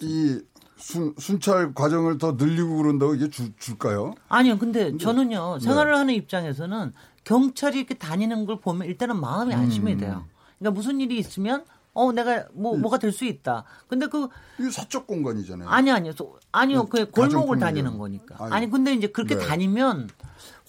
[0.00, 0.40] 이
[0.80, 4.14] 순, 순찰 과정을 더 늘리고 그런다고 이게 주, 줄까요?
[4.28, 4.58] 아니요.
[4.58, 5.58] 근데 저는요.
[5.60, 5.64] 네.
[5.64, 5.98] 생활을 네.
[5.98, 6.92] 하는 입장에서는
[7.24, 9.98] 경찰이 이렇게 다니는 걸 보면 일단은 마음이 안심이 음.
[9.98, 10.24] 돼요.
[10.58, 12.80] 그러니까 무슨 일이 있으면 어, 내가 뭐 음.
[12.82, 13.64] 뭐가 될 수 있다.
[13.88, 14.28] 근데 그
[14.58, 15.68] 이게 사적 공간이잖아요.
[15.68, 16.12] 아니 아니요.
[16.52, 16.86] 아니요.
[16.86, 18.36] 그 골목을 다니는 거니까.
[18.38, 19.44] 아니, 아니 근데 이제 그렇게 네.
[19.46, 20.08] 다니면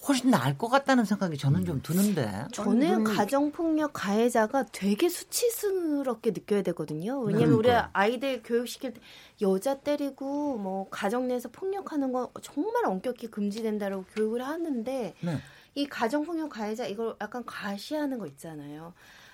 [0.08, 2.46] 훨씬 나을 것 같다는 생각이 저는 좀 드는데.
[2.52, 7.20] 저는 가정폭력 가해자가 되게 수치스럽게 느껴야 되거든요.
[7.20, 9.00] 왜냐면 우리 아이들 교육시킬 때
[9.40, 15.38] 여자 때리고 뭐 가정 내에서 폭력하는 거 정말 엄격히 금지된다라고 교육을 하는데 네.
[15.76, 18.92] 이 가정폭력 가해자 이걸 약간 과시하는 거 있잖아요.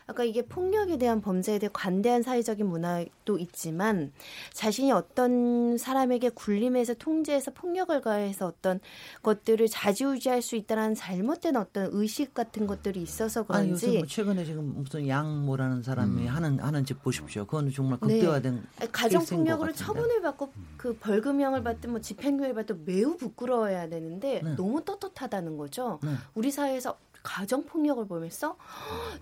[0.09, 4.11] 아까 이게 폭력에 대한 범죄에 대해 관대한 사회적인 문화도 있지만
[4.55, 8.81] 자신이 어떤 사람에게 굴림해서 통제해서 폭력을 가해서 어떤
[9.23, 14.83] 것들을 자지우지할 수 있다는 잘못된 어떤 의식 같은 것들이 있어서 그런지 아니, 뭐 최근에 지금
[14.83, 16.27] 무슨 양모라는 사람이 음.
[16.27, 17.45] 하는 하는 집 보십시오.
[17.45, 18.89] 그건 정말 극대화된 네.
[18.91, 24.55] 가정 폭력으로 처분을 받고 그 벌금형을 받든 뭐 집행유예를 받든 매우 부끄러워해야 되는데 네.
[24.57, 26.01] 너무 떳떳하다는 거죠.
[26.03, 26.15] 네.
[26.35, 26.97] 우리 사회에서
[27.29, 28.57] 가정 폭력을 보면서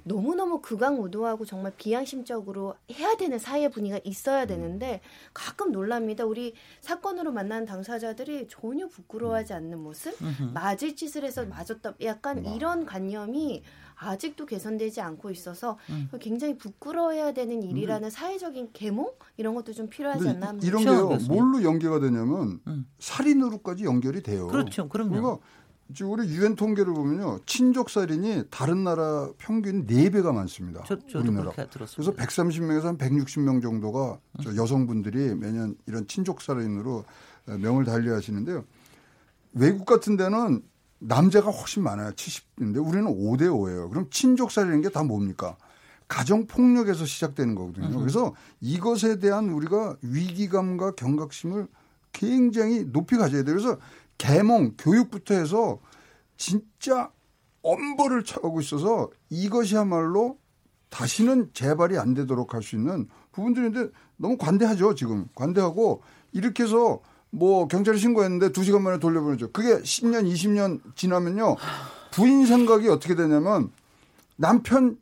[0.04, 4.46] 너무너무 극악무도하고 정말 비양심적으로 해야 되는 사회 분위기가 있어야 음.
[4.46, 5.00] 되는데
[5.34, 6.24] 가끔 놀랍니다.
[6.24, 9.56] 우리 사건으로 만난 당사자들이 전혀 부끄러워하지 음.
[9.56, 10.14] 않는 모습,
[10.54, 11.48] 맞을 짓을 해서 음.
[11.48, 11.94] 맞았다.
[12.02, 13.64] 약간 이런 관념이
[13.96, 15.76] 아직도 개선되지 않고 있어서
[16.20, 20.54] 굉장히 부끄러워해야 되는 일이라는 사회적인 계몽 이런 것도 좀 필요하지 않나.
[20.62, 21.18] 이런 게요.
[21.28, 22.60] 뭘로 연계가 되냐면
[23.00, 24.46] 살인으로까지 연결이 돼요.
[24.46, 24.88] 그렇죠.
[24.88, 25.10] 그럼요.
[25.10, 25.38] 그러니까
[25.94, 27.40] 지금 우리 유엔 통계를 보면요.
[27.46, 30.82] 친족 살인이 다른 나라 평균 4배가 많습니다.
[30.86, 31.52] 저, 우리나라.
[31.94, 34.56] 그래서 130명에서 한 160명 정도가 음.
[34.56, 37.04] 여성분들이 매년 이런 친족 살인으로
[37.46, 38.64] 명을 달리하시는데요.
[39.52, 40.62] 외국 같은 데는
[40.98, 42.10] 남자가 훨씬 많아요.
[42.12, 43.88] 70인데 우리는 5대 5예요.
[43.90, 45.56] 그럼 친족 살인인 게 다 뭡니까?
[46.08, 47.88] 가정 폭력에서 시작되는 거거든요.
[47.88, 47.98] 음.
[48.00, 51.66] 그래서 이것에 대한 우리가 위기감과 경각심을
[52.12, 53.56] 굉장히 높이 가져야 돼요.
[53.56, 53.78] 그래서
[54.18, 55.78] 계몽 교육부터 해서
[56.36, 57.10] 진짜
[57.62, 60.38] 엄벌을 차고 있어서 이것이야말로
[60.90, 65.26] 다시는 재발이 안 되도록 할 수 있는 부분들인데 너무 관대하죠 지금.
[65.34, 66.02] 관대하고
[66.32, 67.00] 이렇게 해서
[67.30, 69.52] 뭐 경찰에 신고했는데 두 시간 만에 돌려보내죠.
[69.52, 71.56] 그게 10년 20년 지나면요.
[72.12, 73.70] 부인 생각이 어떻게 되냐면
[74.36, 74.96] 남편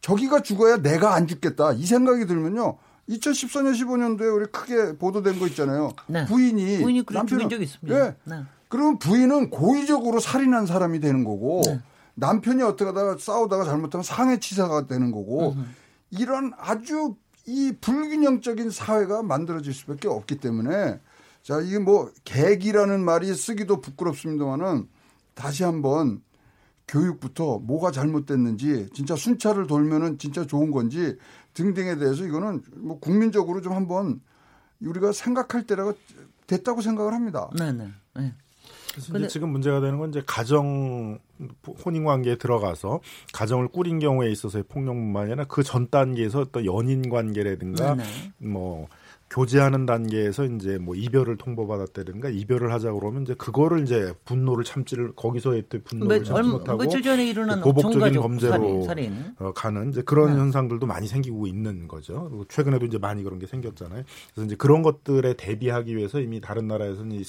[0.00, 1.72] 저기가 죽어야 내가 안 죽겠다.
[1.72, 2.76] 이 생각이 들면요
[3.08, 5.92] 2014년 15년도에 우리 크게 보도된 거 있잖아요.
[6.06, 6.24] 네.
[6.24, 8.04] 부인이 부인이 남편 적이 있습니다.
[8.04, 8.16] 네.
[8.24, 8.42] 네.
[8.68, 11.80] 그러면 부인은 고의적으로 살인한 사람이 되는 거고 네.
[12.14, 15.66] 남편이 어떻게 하다가 싸우다가 잘못하면 상해치사가 되는 거고 으흠.
[16.10, 21.00] 이런 아주 이 불균형적인 사회가 만들어질 수밖에 없기 때문에
[21.42, 24.88] 자 이게 뭐 계기라는 말이 쓰기도 부끄럽습니다만은
[25.34, 26.22] 다시 한번
[26.88, 31.16] 교육부터 뭐가 잘못됐는지 진짜 순찰을 돌면은 진짜 좋은 건지
[31.54, 34.20] 등등에 대해서 이거는 뭐 국민적으로 좀 한번
[34.80, 35.94] 우리가 생각할 때라고
[36.46, 37.48] 됐다고 생각을 합니다.
[37.56, 37.88] 네네.
[38.16, 38.34] 네.
[38.92, 41.18] 그래서 이제 지금 문제가 되는 건 이제 가정
[41.84, 43.00] 혼인 관계에 들어가서
[43.32, 48.08] 가정을 꾸린 경우에 있어서의 폭력뿐만 아니라 그 전 단계에서 어떤 연인 관계라든가 네네.
[48.38, 48.88] 뭐
[49.34, 55.64] 교제하는 단계에서 이제 뭐 이별을 통보받았다든가 이별을 하자 그러면 이제 그거를 이제 분노를 참지를 거기서의
[55.68, 59.34] 또 분노를 몇, 참지 못하고 며칠 전에 일어난 보복적인 범죄로 살인, 살인.
[59.40, 60.40] 어, 가는 이제 그런 네.
[60.40, 62.44] 현상들도 많이 생기고 있는 거죠.
[62.48, 64.04] 최근에도 이제 많이 그런 게 생겼잖아요.
[64.32, 67.24] 그래서 이제 그런 것들에 대비하기 위해서 이미 다른 나라에서는 이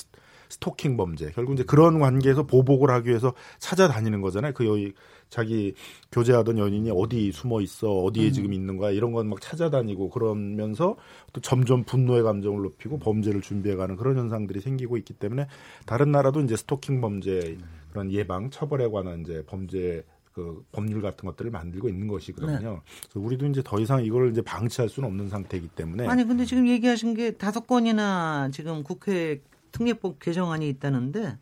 [0.50, 4.54] 스토킹 범죄 결국 이제 그런 관계에서 보복을 하기 위해서 찾아다니는 거잖아요.
[4.54, 4.94] 그 여기
[5.30, 5.74] 자기
[6.12, 8.32] 교제하던 연인이 어디 숨어 있어 어디에 음.
[8.32, 10.96] 지금 있는 거야 이런 건 막 찾아다니고 그러면서
[11.34, 15.48] 또 점점 분노의 감정을 높이고 범죄를 준비해가는 그런 현상들이 생기고 있기 때문에
[15.86, 17.58] 다른 나라도 이제 스토킹 범죄
[17.92, 20.04] 그런 예방 처벌에 관한 이제 범죄
[20.34, 22.58] 그 법률 같은 것들을 만들고 있는 것이거든요.
[22.60, 22.80] 네.
[23.10, 26.68] 그래서 우리도 이제 더 이상 이걸 이제 방치할 수는 없는 상태이기 때문에 아니 근데 지금
[26.68, 31.38] 얘기하신 게 다섯 건이나 지금 국회 특례법 개정안이 있다는데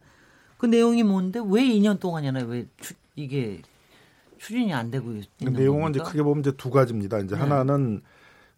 [0.58, 3.62] 그 내용이 뭔데 왜 2년 동안이나 왜 추, 이게
[4.44, 6.04] 추진이 안 되고 있는 그 내용은 겁니까?
[6.04, 7.20] 이제 크게 보면 이제 두 가지입니다.
[7.20, 7.42] 이제 네.
[7.42, 8.02] 하나는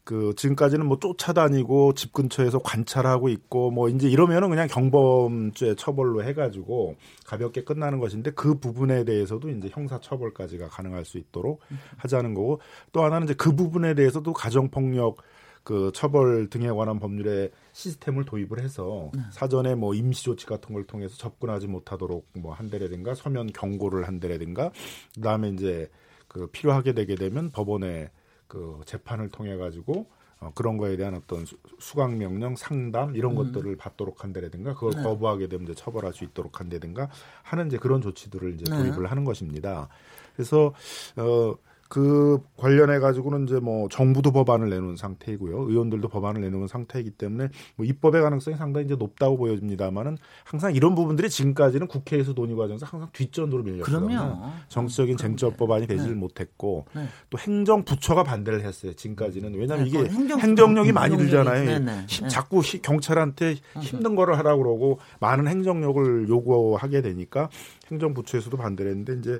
[0.04, 6.96] 그 지금까지는 뭐 쫓아다니고 집 근처에서 관찰하고 있고 뭐 이제 이러면은 그냥 경범죄 처벌로 해가지고
[7.26, 11.80] 가볍게 끝나는 것인데 그 부분에 대해서도 이제 형사 처벌까지가 가능할 수 있도록 음.
[11.98, 12.62] 하자는 거고
[12.92, 15.18] 또 하나는 이제 그 부분에 대해서도 가정 폭력
[15.66, 19.22] 그 처벌 등에 관한 법률에 시스템을 도입을 해서 네.
[19.32, 24.72] 사전에 뭐 임시 조치 같은 걸 통해서 접근하지 못하도록 뭐 한대라든가 서면 경고를 한대라든가
[25.16, 25.90] 그다음에 이제
[26.28, 28.12] 그 필요하게 되게 되면 법원에
[28.48, 30.06] 그 재판을 통해 가지고
[30.40, 31.46] 어, 그런 거에 대한 어떤
[31.80, 33.38] 수강 명령 상담 이런 음.
[33.38, 35.02] 것들을 받도록 한다든가 그걸 네.
[35.02, 37.10] 거부하게 되면 이제 처벌할 수 있도록 한다든가
[37.42, 38.78] 하는 이제 그런 조치들을 이제 네.
[38.78, 39.90] 도입을 하는 것입니다.
[40.36, 40.76] 그래서
[41.16, 41.56] 어
[41.88, 45.70] 그 관련해 가지고는 이제 뭐 정부도 법안을 내놓은 상태이고요.
[45.70, 51.30] 의원들도 법안을 내놓은 상태이기 때문에 뭐 입법의 가능성이 상당히 이제 높다고 보여집니다만은 항상 이런 부분들이
[51.30, 54.52] 지금까지는 국회에서 논의 과정에서 항상 뒷전으로 밀렸거든요.
[54.68, 56.20] 정치적인 쟁점 법안이 되지를 네.
[56.20, 57.08] 못했고 네.
[57.30, 58.94] 또 행정 부처가 반대를 했어요.
[58.94, 61.66] 지금까지는 왜냐하면 네, 이게 행정, 력이 많이 들잖아요.
[61.66, 62.28] 네, 네, 네.
[62.28, 67.50] 자꾸 히, 경찰한테 힘든 거를 하라고 그러고 많은 행정력을 요구하게 되니까
[67.92, 69.40] 행정부처에서도 반대를 했는데 이제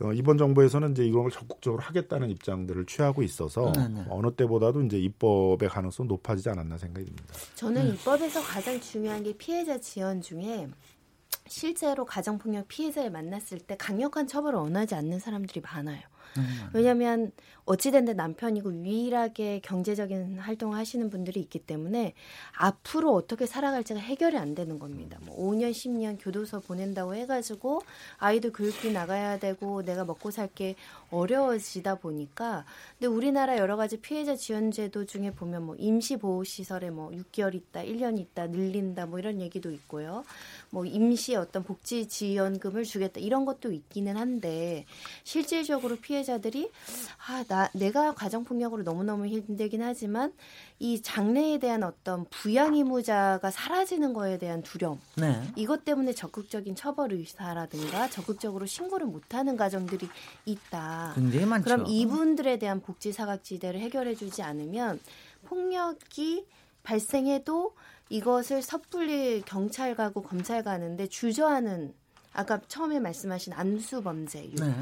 [0.00, 3.88] 어, 이번 정부에서는 이제 이걸 적극적으로 하겠다는 입장들을 취하고 있어서 네네.
[3.88, 4.06] 네.
[4.10, 7.34] 어느 때보다도 이제 입법의 가능성 높아지지 않았나 생각이 듭니다.
[7.54, 7.94] 저는 네.
[7.94, 10.68] 입법에서 가장 중요한 게 피해자 지원 중에
[11.48, 16.00] 실제로 가정폭력 피해자를 만났을 때 강력한 처벌을 원하지 않는 사람들이 많아요.
[16.38, 16.70] 음.
[16.74, 17.32] 왜냐하면
[17.66, 22.14] 어찌된데 남편이고 유일하게 경제적인 활동을 하시는 분들이 있기 때문에
[22.56, 25.18] 앞으로 어떻게 살아갈지가 해결이 안 되는 겁니다.
[25.22, 27.82] 뭐 5년, 10년 교도소 보낸다고 해가지고
[28.18, 30.76] 아이도 교육비 나가야 되고 내가 먹고 살게
[31.10, 32.64] 어려워지다 보니까
[32.98, 37.54] 근데 우리나라 여러 가지 피해자 지원 제도 중에 보면 뭐 임시 보호 시설에 뭐 6개월
[37.54, 40.24] 있다, 1년 있다 늘린다 뭐 이런 얘기도 있고요.
[40.70, 44.86] 뭐 임시 어떤 복지 지원금을 주겠다 이런 것도 있기는 한데
[45.24, 46.70] 실질적으로 피해자들이
[47.26, 50.32] 아, 나 내가 가정 폭력으로 너무너무 힘들긴 하지만
[50.78, 55.00] 이 장래에 대한 어떤 부양 의무자가 사라지는 거에 대한 두려움.
[55.16, 55.42] 네.
[55.56, 60.08] 이것 때문에 적극적인 처벌 의사라든가 적극적으로 신고를 못 하는 가정들이
[60.44, 61.12] 있다.
[61.14, 61.64] 굉장히 많죠.
[61.64, 65.00] 그럼 이분들에 대한 복지 사각지대를 해결해 주지 않으면
[65.44, 66.46] 폭력이
[66.82, 67.74] 발생해도
[68.08, 71.92] 이것을 섣불리 경찰 가고 검찰 가는데 주저하는
[72.36, 74.74] 아까 처음에 말씀하신 암수 범죄 네.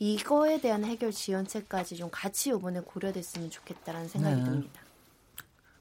[0.00, 4.44] 이거에 대한 해결 지원책까지 좀 같이 이번에 고려됐으면 좋겠다라는 생각이 네.
[4.44, 4.80] 듭니다.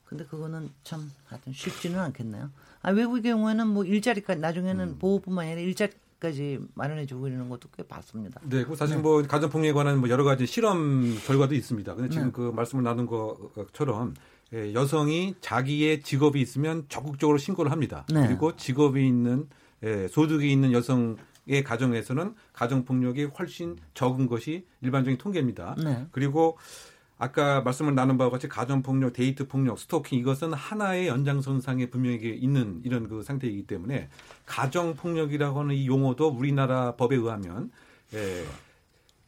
[0.05, 2.51] 근데 그거는 참 하여튼 쉽지는 않겠네요.
[2.83, 4.99] 아, 외국의 경우에는 뭐 일자리까지 나중에는 음.
[4.99, 8.39] 보호뿐만 아니라 일자리 까지 마련해주고 이러는 것도 꽤 봤습니다.
[8.45, 9.01] 네, 그 사실 네.
[9.01, 11.93] 뭐 가정폭력에 관한 뭐 여러 가지 실험 결과도 있습니다.
[11.93, 12.31] 근데 지금 네.
[12.31, 14.13] 그 말씀을 나눈 것처럼
[14.53, 18.05] 예, 여성이 자기의 직업이 있으면 적극적으로 신고를 합니다.
[18.13, 18.27] 네.
[18.27, 19.49] 그리고 직업이 있는
[19.83, 25.75] 예, 소득이 있는 여성의 가정에서는 가정 폭력이 훨씬 적은 것이 일반적인 통계입니다.
[25.83, 26.07] 네.
[26.11, 26.57] 그리고
[27.17, 32.81] 아까 말씀을 나눈 바와 같이 가정 폭력, 데이트 폭력, 스토킹 이것은 하나의 연장선상에 분명히 있는
[32.83, 34.09] 이런 그 상태이기 때문에
[34.45, 37.71] 가정 폭력이라고 하는 이 용어도 우리나라 법에 의하면
[38.13, 38.43] 예,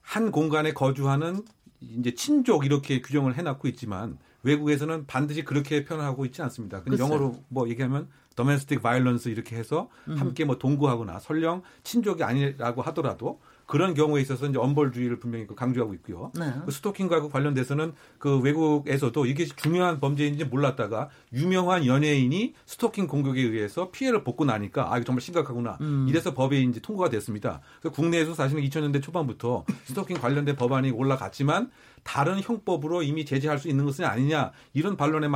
[0.02, 1.43] 한 공간에 거주하는
[1.80, 6.82] 이제 친족 이렇게 규정을 해놨고 있지만 외국에서는 반드시 그렇게 표현하고 있지 않습니다.
[6.82, 8.08] 근데 영어로 뭐 얘기하면
[8.38, 10.16] domestic violence 이렇게 해서 음.
[10.16, 15.93] 함께 뭐 동거하거나 설령 친족이 아니라고 하더라도 그런 경우에 있어서 이제 엄벌주의를 분명히 그 강조하고
[15.95, 16.32] 있고요.
[16.39, 16.51] 네.
[16.65, 24.24] 그 스토킹과 관련돼서는 그 외국에서도 이게 중요한 범죄인지 몰랐다가 유명한 연예인이 스토킹 공격에 의해서 피해를
[24.24, 25.78] 벗고 나니까 아 이거 정말 심각하구나.
[25.82, 26.05] 음.
[26.07, 27.59] 이래서 법이 이제 통과가 됐습니다.
[27.82, 31.70] 그 국내에서 사실은 2000년대 초반부터 스토킹 관련된 법안이 올라갔지만
[32.03, 35.28] 다른 형법으로 이미 제재할 수 있는 것은 아니냐 이런 반론에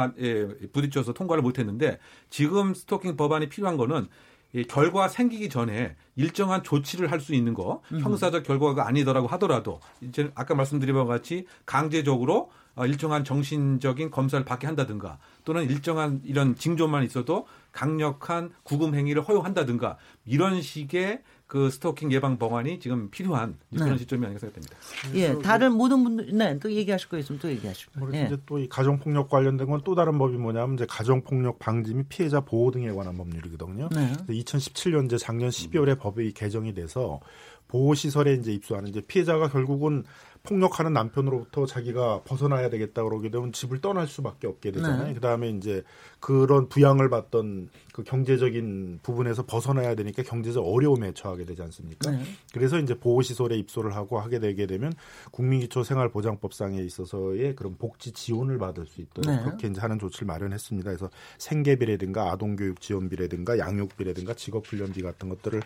[0.71, 4.07] 부딪혀서 통과를 못했는데 지금 스토킹 법안이 필요한 거는
[4.54, 7.99] 이 결과 생기기 전에 일정한 조치를 할 수 있는 거 음.
[7.99, 14.66] 형사적 결과가 아니더라고 하더라도 이제 아까 말씀드린 바와 같이 강제적으로 어, 일정한 정신적인 검사를 받게
[14.66, 21.22] 한다든가 또는 일정한 이런 징조만 있어도 강력한 구금 행위를 허용한다든가 이런 식의
[21.52, 23.97] 그 스토킹 예방 방안이 지금 필요한 그런 네.
[23.97, 24.78] 시점이 아닌가 생각됩니다.
[25.16, 28.16] 예, 다른 모든 분들, 네, 또 얘기하실 거 있으면 또 얘기하시고.
[28.16, 28.24] 예.
[28.24, 31.93] 이제 또 이 가정 폭력 관련된 건 또 다른 법이 뭐냐면 이제 가정 폭력 방지
[31.93, 33.89] 및 피해자 보호 등에 관한 법률이거든요.
[33.93, 34.14] 네.
[34.30, 37.20] 2017년 이제 작년 12월에 법이 개정이 돼서
[37.68, 40.06] 보호 시설에 이제 입소하는 이제 피해자가 결국은
[40.44, 45.08] 폭력하는 남편으로부터 자기가 벗어나야 되겠다 그러게 되면 집을 떠날 수밖에 없게 되잖아요.
[45.08, 45.14] 네.
[45.14, 45.84] 그다음에 이제
[46.20, 52.12] 그런 부양을 받던 그 경제적인 부분에서 벗어나야 되니까 경제적 어려움에 처하게 되지 않습니까?
[52.12, 52.24] 네.
[52.54, 54.94] 그래서 이제 보호 시설에 입소를 하고 하게 되게 되면
[55.32, 59.44] 국민기초생활보장법상에 있어서의 그런 복지 지원을 받을 수 있도록 네.
[59.44, 60.89] 그렇게 이제 하는 조치를 마련했습니다.
[60.89, 65.62] 그래서 생계비라든가 아동교육 지원비라든가 양육비라든가 직업훈련비 같은 것들을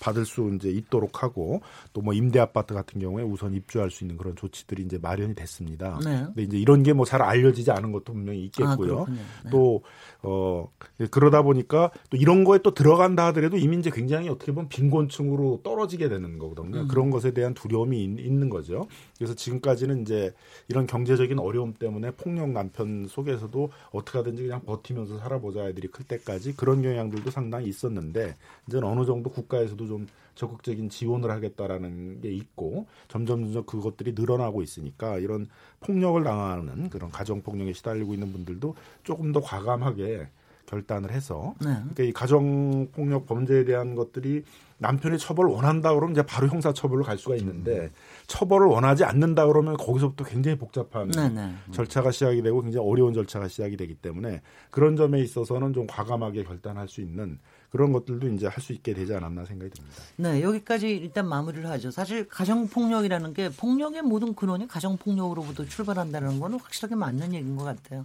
[0.00, 1.60] 받을 수 이제 있도록 하고
[1.92, 5.98] 또 뭐 임대 아파트 같은 경우에 우선 입주할 수 있는 그런 조치들이 이제 마련이 됐습니다.
[6.04, 6.24] 네.
[6.26, 9.02] 근데 이제 이런 게 뭐 잘 알려지지 않은 것도 분명히 있겠고요.
[9.02, 9.06] 아,
[9.44, 9.50] 네.
[9.50, 9.82] 또
[10.22, 10.68] 어,
[11.10, 16.08] 그러다 보니까 또 이런 거에 또 들어간다 하더라도 이미 이제 굉장히 어떻게 보면 빈곤층으로 떨어지게
[16.08, 16.80] 되는 거거든요.
[16.80, 16.88] 음.
[16.88, 18.86] 그런 것에 대한 두려움이 있, 는 거죠.
[19.16, 20.34] 그래서 지금까지는 이제
[20.68, 26.54] 이런 경제적인 어려움 때문에 폭력 남편 속에서도 어떻게 하든지 그냥 버티면서 살아보자 애들이 클 때까지
[26.56, 28.36] 그런 경향들도 상당히 있었는데
[28.68, 30.06] 이제는 어느 정도 국가에서도 좀
[30.38, 35.48] 적극적인 지원을 하겠다라는 게 있고 점점 점점 그것들이 늘어나고 있으니까 이런
[35.80, 40.28] 폭력을 당하는 그런 가정 폭력에 시달리고 있는 분들도 조금 더 과감하게
[40.66, 41.70] 결단을 해서 네.
[41.70, 44.44] 그러니까 이 가정 폭력 범죄에 대한 것들이
[44.76, 47.90] 남편이 처벌을 원한다 그러면 이제 바로 형사 처벌로 갈 수가 있는데 음.
[48.28, 51.52] 처벌을 원하지 않는다 그러면 거기서부터 굉장히 복잡한 네, 네.
[51.72, 56.86] 절차가 시작이 되고 굉장히 어려운 절차가 시작이 되기 때문에 그런 점에 있어서는 좀 과감하게 결단할
[56.86, 59.96] 수 있는 그런 것들도 이제 할 수 있게 되지 않았나 생각이 듭니다.
[60.16, 61.90] 네, 여기까지 일단 마무리를 하죠.
[61.90, 67.64] 사실 가정 폭력이라는 게 폭력의 모든 근원이 가정 폭력으로부터 출발한다는 거는 확실하게 맞는 얘기인 것
[67.64, 68.04] 같아요.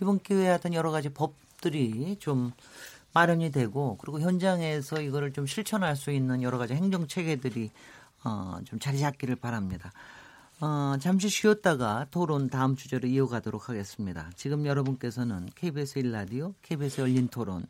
[0.00, 2.52] 이번 기회에 하여튼 여러 가지 법들이 좀
[3.12, 7.70] 마련이 되고 그리고 현장에서 이거를 좀 실천할 수 있는 여러 가지 행정 체계들이
[8.24, 9.92] 어, 좀 자리 잡기를 바랍니다.
[10.60, 14.30] 어, 잠시 쉬었다가 토론 다음 주제로 이어가도록 하겠습니다.
[14.36, 17.66] 지금 여러분께서는 KBS 1라디오, KBS 열린 토론,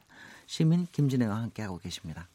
[0.46, 2.28] 시민 김진애와 함께하고 계십니다.